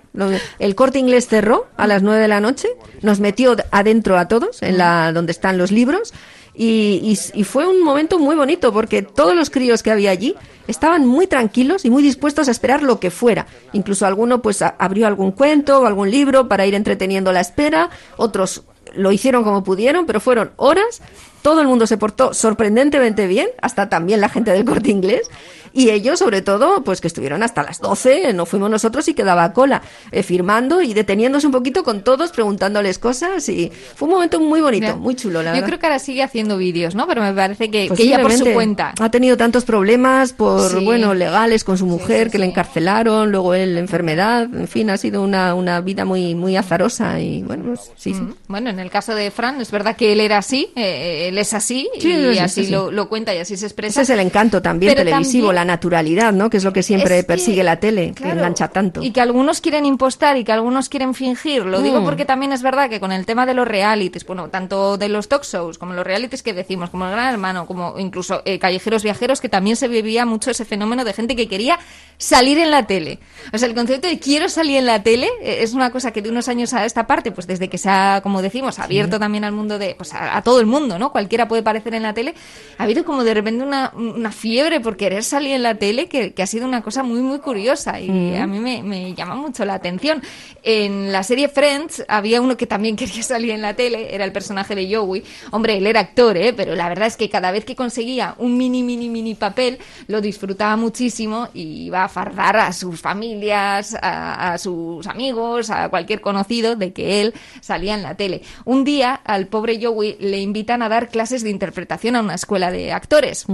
[0.59, 2.69] El corte inglés cerró a las nueve de la noche,
[3.01, 6.13] nos metió adentro a todos, en la donde están los libros.
[6.53, 10.35] Y, y- fue un momento muy bonito porque todos los críos que había allí
[10.67, 13.47] estaban muy tranquilos y muy dispuestos a esperar lo que fuera.
[13.73, 18.63] Incluso alguno pues abrió algún cuento o algún libro para ir entreteniendo la espera, otros
[18.93, 21.01] lo hicieron como pudieron, pero fueron horas.
[21.41, 25.29] Todo el mundo se portó sorprendentemente bien, hasta también la gente del corte inglés.
[25.73, 29.53] Y ellos, sobre todo, pues que estuvieron hasta las 12, no fuimos nosotros y quedaba
[29.53, 29.81] cola,
[30.11, 33.47] eh, firmando y deteniéndose un poquito con todos, preguntándoles cosas.
[33.47, 35.67] Y fue un momento muy bonito, muy chulo, la Yo verdad.
[35.67, 37.07] creo que ahora sigue haciendo vídeos, ¿no?
[37.07, 38.93] Pero me parece que, que ella por su cuenta.
[38.99, 40.83] Ha tenido tantos problemas por, Sí.
[40.83, 45.21] bueno, legales con su mujer, que le encarcelaron, luego él enfermedad, en fin, ha sido
[45.23, 48.19] una, una vida muy, muy azarosa y bueno, pues, sí, sí.
[48.19, 48.35] Mm.
[48.49, 51.53] Bueno, en el caso de Fran, es verdad que él era así, eh, él es
[51.53, 52.71] así, Sí, y sí, sí, así sí.
[52.71, 54.01] Lo, lo cuenta y así se expresa.
[54.01, 56.49] Ese es el encanto también Pero televisivo, también- la naturalidad, ¿no?
[56.49, 59.01] Que es lo que siempre Es que, persigue la tele, que engancha tanto.
[59.01, 61.65] Y que algunos quieren impostar y que algunos quieren fingir.
[61.65, 62.05] Lo digo Mm.
[62.05, 65.27] porque también es verdad que con el tema de los realities, bueno, tanto de los
[65.27, 69.03] talk shows como los realities que decimos, como el Gran Hermano, como incluso eh, Callejeros
[69.03, 71.79] Viajeros, que también se vivía mucho ese fenómeno de gente que quería
[72.17, 73.19] salir en la tele.
[73.53, 76.21] O sea, el concepto de quiero salir en la tele eh, es una cosa que
[76.21, 79.43] de unos años a esta parte, pues desde que se ha, como decimos, abierto también
[79.43, 81.11] al mundo de, pues a, a todo el mundo, ¿no?
[81.21, 82.33] Cualquiera puede aparecer en la tele.
[82.79, 86.33] Ha habido como de repente una, una fiebre por querer salir en la tele que,
[86.33, 88.41] que ha sido una cosa muy, muy curiosa y Mm.
[88.41, 90.21] a mí me, me llama mucho la atención.
[90.63, 94.31] En la serie Friends había uno que también quería salir en la tele, era el
[94.31, 95.23] personaje de Joey.
[95.51, 96.53] Hombre, él era actor, ¿eh?
[96.53, 100.21] Pero la verdad es que cada vez que conseguía un mini, mini, mini papel, lo
[100.21, 106.19] disfrutaba muchísimo y iba a fardar a sus familias, a, a sus amigos, a cualquier
[106.21, 108.41] conocido de que él salía en la tele.
[108.65, 112.71] Un día al pobre Joey le invitan a dar clases de interpretación a una escuela
[112.71, 113.45] de actores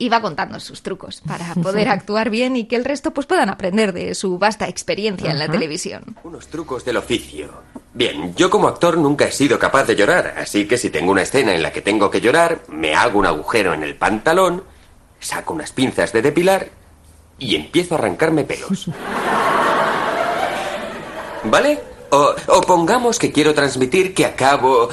[0.00, 3.92] iba contando sus trucos para poder actuar bien y que el resto pues puedan aprender
[3.92, 6.16] de su vasta experiencia en la televisión.
[6.24, 7.50] Unos trucos del oficio.
[7.92, 11.22] Bien, yo como actor nunca he sido capaz de llorar, así que si tengo una
[11.22, 14.64] escena en la que tengo que llorar, me hago un agujero en el pantalón,
[15.18, 16.68] saco unas pinzas de depilar
[17.38, 18.86] y empiezo a arrancarme pelos.
[21.44, 21.89] ¿Vale?
[22.10, 22.34] O,
[22.66, 24.88] pongamos que quiero transmitir que acabo.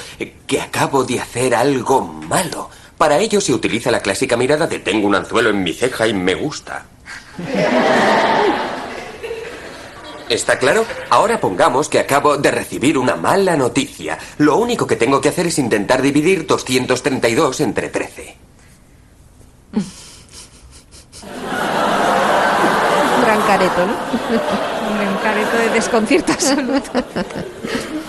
[0.45, 2.69] que acabo de hacer algo malo.
[2.97, 6.13] Para ello se utiliza la clásica mirada de tengo un anzuelo en mi ceja y
[6.13, 6.85] me gusta.
[10.29, 10.85] ¿Está claro?
[11.09, 14.17] Ahora pongamos que acabo de recibir una mala noticia.
[14.37, 18.35] Lo único que tengo que hacer es intentar dividir 232 entre 13.
[23.15, 24.76] Un gran careto, ¿no?
[25.21, 26.91] Careto de desconcierto absoluto.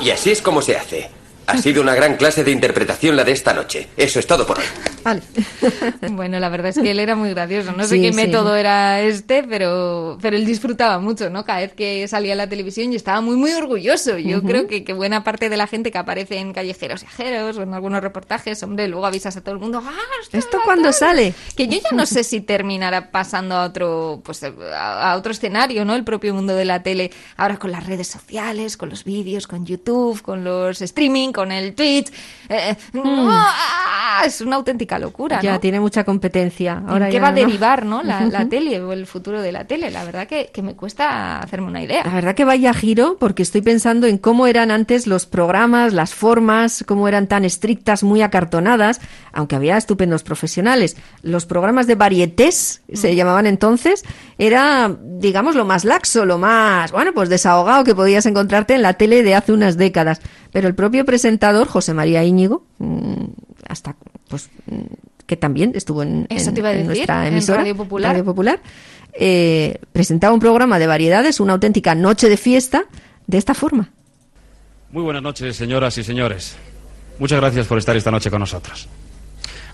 [0.00, 1.10] Y así es como se hace.
[1.48, 3.88] Ha sido una gran clase de interpretación la de esta noche.
[3.96, 4.64] Eso es todo por hoy.
[6.10, 7.72] Bueno, la verdad es que él era muy gracioso.
[7.72, 8.14] No sé Sí, qué sí.
[8.16, 11.44] método era este, pero, pero él disfrutaba mucho, ¿no?
[11.44, 14.18] Cada vez que salía a la televisión y estaba muy, muy orgulloso.
[14.18, 14.46] Yo Ujú.
[14.46, 17.72] creo que, que buena parte de la gente que aparece en Callejeros Viajeros o en
[17.74, 19.90] algunos reportajes, hombre, luego avisas a todo el mundo, ¡ah,
[20.32, 21.32] ¿Esto cuándo sale?
[21.56, 25.84] Que yo ya no sé si terminará pasando a otro, pues a, a otro escenario,
[25.84, 25.94] ¿no?
[25.94, 29.64] El propio mundo de la tele, ahora con las redes sociales, con los vídeos, con
[29.64, 32.10] YouTube, con los streaming, con el Twitch.
[32.48, 32.74] Eh,
[33.04, 34.22] ¡ah!
[34.26, 35.60] es una auténtica locura, Ya ¿no?
[35.60, 36.82] tiene mucha competencia.
[36.84, 38.02] Ahora ¿En qué va a derivar, no?
[38.02, 39.92] La, la tele o el futuro de la tele.
[39.92, 42.02] La verdad que, que me cuesta hacerme una idea.
[42.04, 46.12] La verdad que vaya giro, porque estoy pensando en cómo eran antes los programas, las
[46.12, 49.00] formas, cómo eran tan estrictas, muy acartonadas,
[49.32, 50.96] aunque había estupendos profesionales.
[51.22, 54.04] Los programas de varietés, se llamaban entonces,
[54.38, 58.94] era, digamos, lo más laxo, lo más, bueno, pues desahogado que podías encontrarte en la
[58.94, 60.20] tele de hace unas décadas.
[60.52, 63.24] Pero el propio presentador, José María Íñigo, mm,
[63.68, 63.96] hasta,
[64.28, 64.80] pues, mm,
[65.26, 67.76] que también estuvo en, Eso en- te iba a en decir, nuestra en emisora, Radio
[67.76, 68.10] Popular.
[68.12, 68.60] Radio Popular,
[69.12, 72.84] eh, presentaba un programa de variedades, una auténtica noche de fiesta,
[73.26, 73.90] de esta forma.
[74.92, 76.56] Muy buenas noches, señoras y señores.
[77.18, 78.88] Muchas gracias por estar esta noche con nosotros.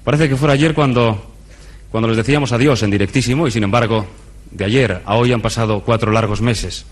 [0.03, 1.23] Parece que fuera ayer cuando,
[1.91, 4.07] cuando les decíamos adiós en directísimo y sin embargo,
[4.51, 6.87] de ayer a hoy han pasado cuatro largos meses.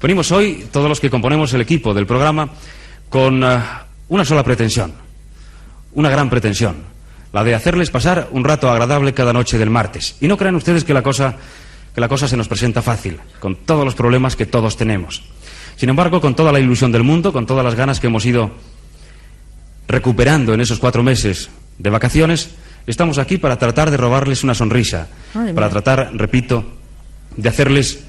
[0.00, 2.50] Venimos hoy, todos los que componemos el equipo del programa,
[3.08, 3.58] con eh,
[4.08, 4.92] una sola pretensión,
[5.94, 6.76] una gran pretensión,
[7.32, 10.16] la de hacerles pasar un rato agradable cada noche del martes.
[10.20, 11.36] Y no crean ustedes que la cosa,
[11.94, 15.22] que la cosa se nos presenta fácil, con todos los problemas que todos tenemos.
[15.76, 18.52] Sin embargo, con toda la ilusión del mundo, con todas las ganas que hemos ido
[19.88, 22.50] recuperando en esos cuatro meses de vacaciones,
[22.86, 25.08] estamos aquí para tratar de robarles una sonrisa,
[25.54, 26.64] para tratar, repito,
[27.36, 28.00] de hacerles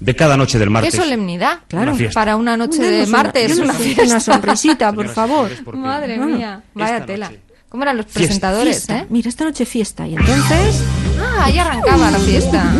[0.00, 0.94] de cada noche del Qué martes.
[0.94, 1.60] solemnidad.
[1.72, 2.20] Una fiesta.
[2.20, 3.52] Para una noche de una- martes.
[3.56, 4.20] una una fiesta.
[4.20, 5.50] sonrisita, por favor.
[5.74, 6.62] Madre Bueno, mía.
[6.74, 7.26] Vaya tela.
[7.28, 7.40] noche.
[7.68, 8.98] ¿Cómo eran los Fiesta, presentadores, fiesta.
[8.98, 9.06] eh?
[9.10, 10.06] Mira, esta noche fiesta.
[10.06, 10.80] Y entonces...
[11.20, 12.72] Ah, ahí arrancaba la fiesta.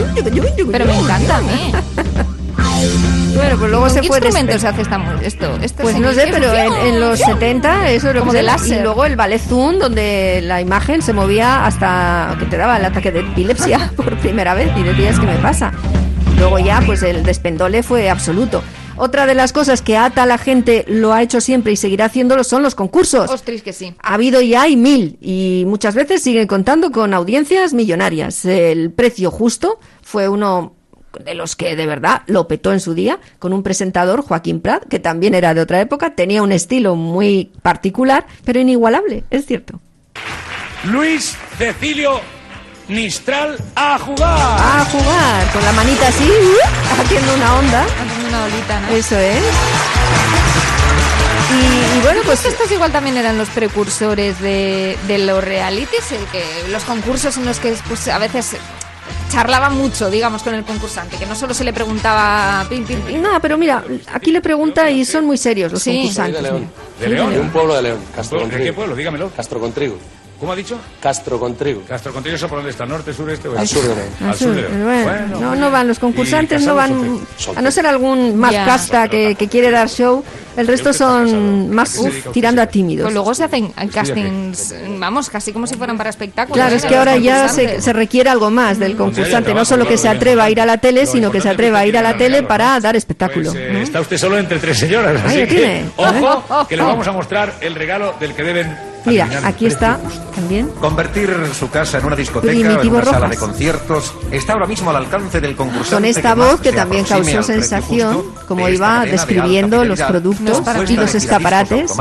[0.70, 1.72] Pero me encanta a mí.
[3.34, 5.58] Bueno, pues luego ¿Con se qué fue instrumento despe- se hace esta esto?
[5.62, 8.42] esto Pues no sé, pero en, en los 70 eso es lo Como que de
[8.44, 8.80] se- láser.
[8.80, 12.84] Y luego el ballet zoom, donde la imagen se movía hasta que te daba el
[12.84, 15.72] ataque de epilepsia por primera vez y decías, ¿qué me pasa?
[16.38, 18.62] Luego ya, pues el despendole fue absoluto.
[18.96, 22.04] Otra de las cosas que ata a la gente lo ha hecho siempre y seguirá
[22.04, 23.28] haciéndolo son los concursos.
[23.28, 23.92] Ostras, que sí.
[24.00, 28.44] Ha habido y hay mil y muchas veces siguen contando con audiencias millonarias.
[28.44, 30.73] El precio justo fue uno
[31.22, 34.84] de los que de verdad lo petó en su día, con un presentador, Joaquín Prat,
[34.84, 39.80] que también era de otra época, tenía un estilo muy particular, pero inigualable, es cierto.
[40.84, 42.20] Luis Cecilio
[42.88, 44.28] Nistral a jugar.
[44.28, 47.82] A jugar, con la manita así, uh, haciendo una onda.
[47.82, 48.88] Haciendo una olita, ¿no?
[48.88, 49.42] Eso es.
[51.50, 56.24] Y, y bueno, pues estos igual también eran los precursores de, de los realities, el
[56.26, 58.56] que, los concursos en los que pues, a veces
[59.30, 63.20] charlaba mucho, digamos, con el concursante, que no solo se le preguntaba pim, pim, pim.
[63.22, 63.82] No, pero mira,
[64.12, 65.96] aquí le pregunta y son muy serios los Sí.
[65.96, 66.34] concursantes.
[66.40, 66.70] Soy de León.
[67.00, 67.32] ¿De León?
[67.32, 68.94] De un pueblo de León, Castro ¿De qué pueblo?
[68.94, 69.30] Dígamelo.
[69.30, 69.96] Castro con trigo.
[70.40, 70.78] ¿Cómo ha dicho?
[71.00, 71.82] Castro con trigo.
[71.88, 72.84] Castro Contigo, ¿eso por dónde está?
[72.84, 73.76] ¿Norte, sur, este o Al oeste?
[73.76, 74.08] sur de León.
[74.20, 74.84] Ah, Al sur de León.
[74.84, 77.20] bueno, Bueno, no, no van, los concursantes ¿Y no van,
[77.56, 80.22] a no ser algún más casta que, que quiere dar show,
[80.56, 83.04] el resto son más ¿A qué se dedica usted, tirando a tímidos.
[83.04, 86.56] Pues luego se hacen castings, vamos, casi como si fueran para espectáculos.
[86.56, 86.78] Claro, ¿eh?
[86.78, 90.44] es que ahora ya se, requiere algo más del concursante, no solo que se atreva
[90.44, 92.78] a ir a la tele, sino que se atreva a ir a la tele para
[92.80, 93.52] dar espectáculo.
[93.52, 93.78] Pues, eh, ¿no?
[93.78, 95.84] está usted solo entre tres señoras, Ahí así lo que tiene.
[95.96, 96.86] ojo, que le ¿Eh?
[96.86, 99.98] vamos a mostrar el regalo del que deben Mira, aquí está
[100.34, 100.68] también.
[100.80, 103.30] Convertir su casa en una discoteca o en Primitivo una sala Rojas.
[103.30, 105.94] de conciertos está ahora mismo al alcance del concursante.
[105.94, 110.00] Con esta más voz que también causó sensación, como de iba de describiendo alta los
[110.00, 111.92] productos compuesta y los de escaparates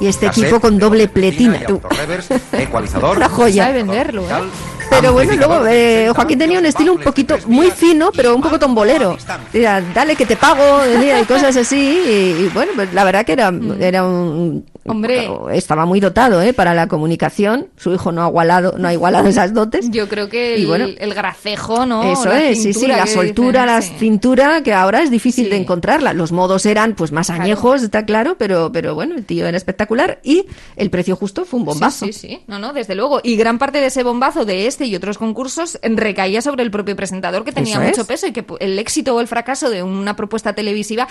[0.00, 1.60] y este equipo con doble pletina.
[1.66, 1.80] tú.
[3.16, 3.66] Una joya.
[3.66, 4.42] Sabe venderlo, ¿eh?
[4.90, 8.58] Pero bueno, luego eh, Joaquín tenía un estilo un poquito muy fino, pero un poco
[8.58, 9.16] tombolero.
[9.52, 10.80] Decía, dale que te pago,
[11.22, 11.76] y cosas así.
[11.76, 14.66] Y, y bueno, pues la verdad que era, era un...
[14.86, 15.28] Hombre.
[15.52, 16.52] Estaba muy dotado ¿eh?
[16.54, 17.68] para la comunicación.
[17.76, 19.90] Su hijo no ha igualado, no ha igualado esas dotes.
[19.90, 22.02] Yo creo que el, bueno, el gracejo, ¿no?
[22.12, 25.50] Eso La es, sí, sí, la soltura, la cintura, que ahora es difícil Sí.
[25.50, 26.12] de encontrarla.
[26.14, 27.42] Los modos eran pues más Claro.
[27.42, 31.58] añejos, está claro, pero, pero bueno, el tío era espectacular y el precio justo fue
[31.60, 32.06] un bombazo.
[32.06, 32.40] Sí, sí, sí.
[32.46, 33.20] No, no, desde luego.
[33.22, 36.96] Y gran parte de ese bombazo de este y otros concursos recaía sobre el propio
[36.96, 38.06] presentador, que tenía Eso mucho es.
[38.06, 41.06] peso y que el éxito o el fracaso de una propuesta televisiva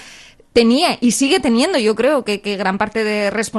[0.53, 3.59] tenía y sigue teniendo, yo creo, que, que gran parte de responsabilidad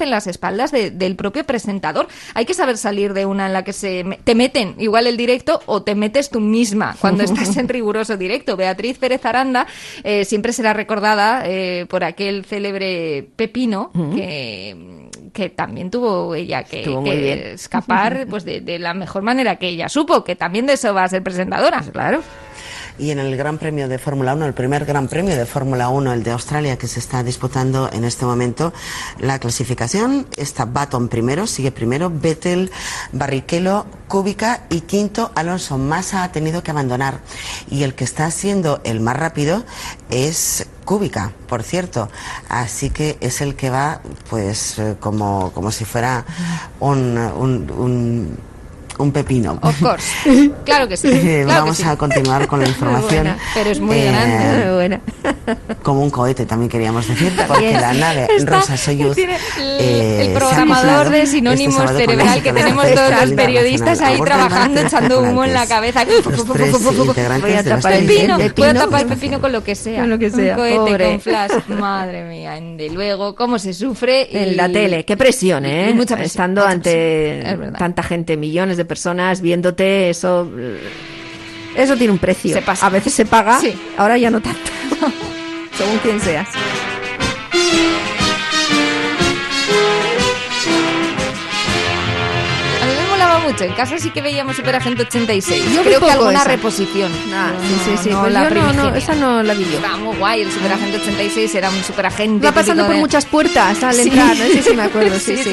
[0.00, 2.08] en las espaldas de- del propio presentador.
[2.34, 5.16] Hay que saber salir de una en la que se me- te meten igual el
[5.16, 8.56] directo o te metes tú misma cuando estás en riguroso directo.
[8.56, 9.66] Beatriz Pérez Aranda
[10.04, 16.82] eh, siempre será recordada eh, por aquel célebre Pepino que, que también tuvo ella que,
[17.54, 21.04] escapar pues de, de la mejor manera que ella supo, que también de eso va
[21.04, 21.80] a ser presentadora.
[21.92, 22.22] Claro.
[22.98, 26.12] Y en el Gran Premio de Fórmula 1, el primer Gran Premio de Fórmula 1,
[26.12, 28.72] el de Australia, que se está disputando en este momento,
[29.18, 32.70] la clasificación está Baton primero, sigue primero, Vettel,
[33.12, 35.78] Barrichello, Kubica y quinto Alonso.
[35.78, 37.20] Massa ha tenido que abandonar.
[37.70, 39.64] Y el que está siendo el más rápido
[40.10, 42.08] es Kubica, por cierto.
[42.48, 46.24] Así que es el que va, pues, eh, como, como si fuera
[46.80, 48.36] un, un,
[49.00, 49.58] un pepino.
[49.62, 50.06] Of course.
[50.64, 51.08] Claro que sí.
[51.08, 51.88] Eh, claro Vamos que sí.
[51.88, 53.08] a continuar con la información.
[53.24, 54.64] buena, pero es muy Eh, grande.
[54.66, 55.00] Muy buena.
[55.82, 60.26] Como un cohete también queríamos decir, porque la nave Está- Rosa Soyuz tiene el, eh,
[60.26, 65.20] el programador de este sinónimos con cerebral que tenemos todos los periodistas ahí trabajando echando
[65.22, 66.04] humo en la cabeza.
[66.04, 68.06] Los tres integrantes Voy a tapar el.
[68.06, 70.00] Pepino, puedo tapar el pepino con lo que sea.
[70.00, 71.04] Con lo que sea, Un cohete pobre.
[71.06, 71.50] con flash.
[71.68, 74.28] Madre mía, de luego, cómo se sufre.
[74.30, 75.90] y- En la tele, qué presión, ¿eh?
[75.90, 80.50] y mucha presión, Estando mucha ante presión, es tanta gente, millones de personas viéndote, eso
[81.76, 82.52] eso tiene un precio.
[82.52, 82.86] Se pasa.
[82.86, 83.72] A veces se paga, Sí.
[83.96, 84.70] ahora ya no tanto.
[85.78, 86.48] Según quien seas.
[93.50, 93.64] Mucho.
[93.64, 95.64] En casa sí que veíamos Super Agente 86.
[95.74, 96.44] Yo Creo que alguna esa.
[96.48, 97.10] reposición.
[97.32, 98.10] Ah, sí, sí, sí.
[98.10, 99.76] No, Pues la yo no, no, esa no la vi yo.
[99.76, 100.42] Estaba muy guay.
[100.42, 102.46] El Super Agente 86 era un super agente.
[102.46, 104.02] Va pasando por de- muchas puertas al Sí.
[104.02, 104.44] entrar, ¿no?
[104.44, 105.50] Sí, sí, me acuerdo, sí, sí.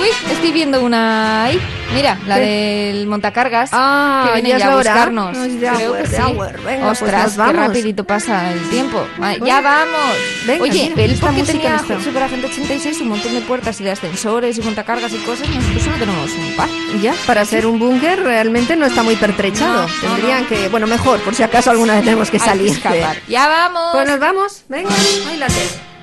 [0.00, 1.60] Uy, estoy viendo una ahí.
[1.94, 3.70] Mira, la del montacargas.
[3.72, 5.36] Ah, que viene ya a buscarnos.
[5.60, 6.32] Ya, Creo que pues, sí.
[6.34, 9.06] pues, venga, pues Ostras, nos qué rapidito pasa el tiempo.
[9.44, 10.16] Ya vamos.
[10.46, 11.78] Venga, Oye, mira, esta porque tenía.
[12.02, 15.48] Super Agente 86 un montón de puertas y de ascensores y montacargas y cosas.
[15.48, 16.68] Nosotros no tenemos un par.
[17.00, 19.86] Ya, para ser un búnker realmente no está muy pertrechado.
[19.86, 20.48] No, Tendrían no.
[20.48, 22.68] que, bueno, mejor, por si acaso alguna vez tenemos que Hay que salir.
[22.72, 23.16] escapar.
[23.28, 23.90] Ya vamos.
[23.92, 24.62] Pues nos vamos.
[24.68, 24.90] Venga,
[25.26, 25.93] bailate.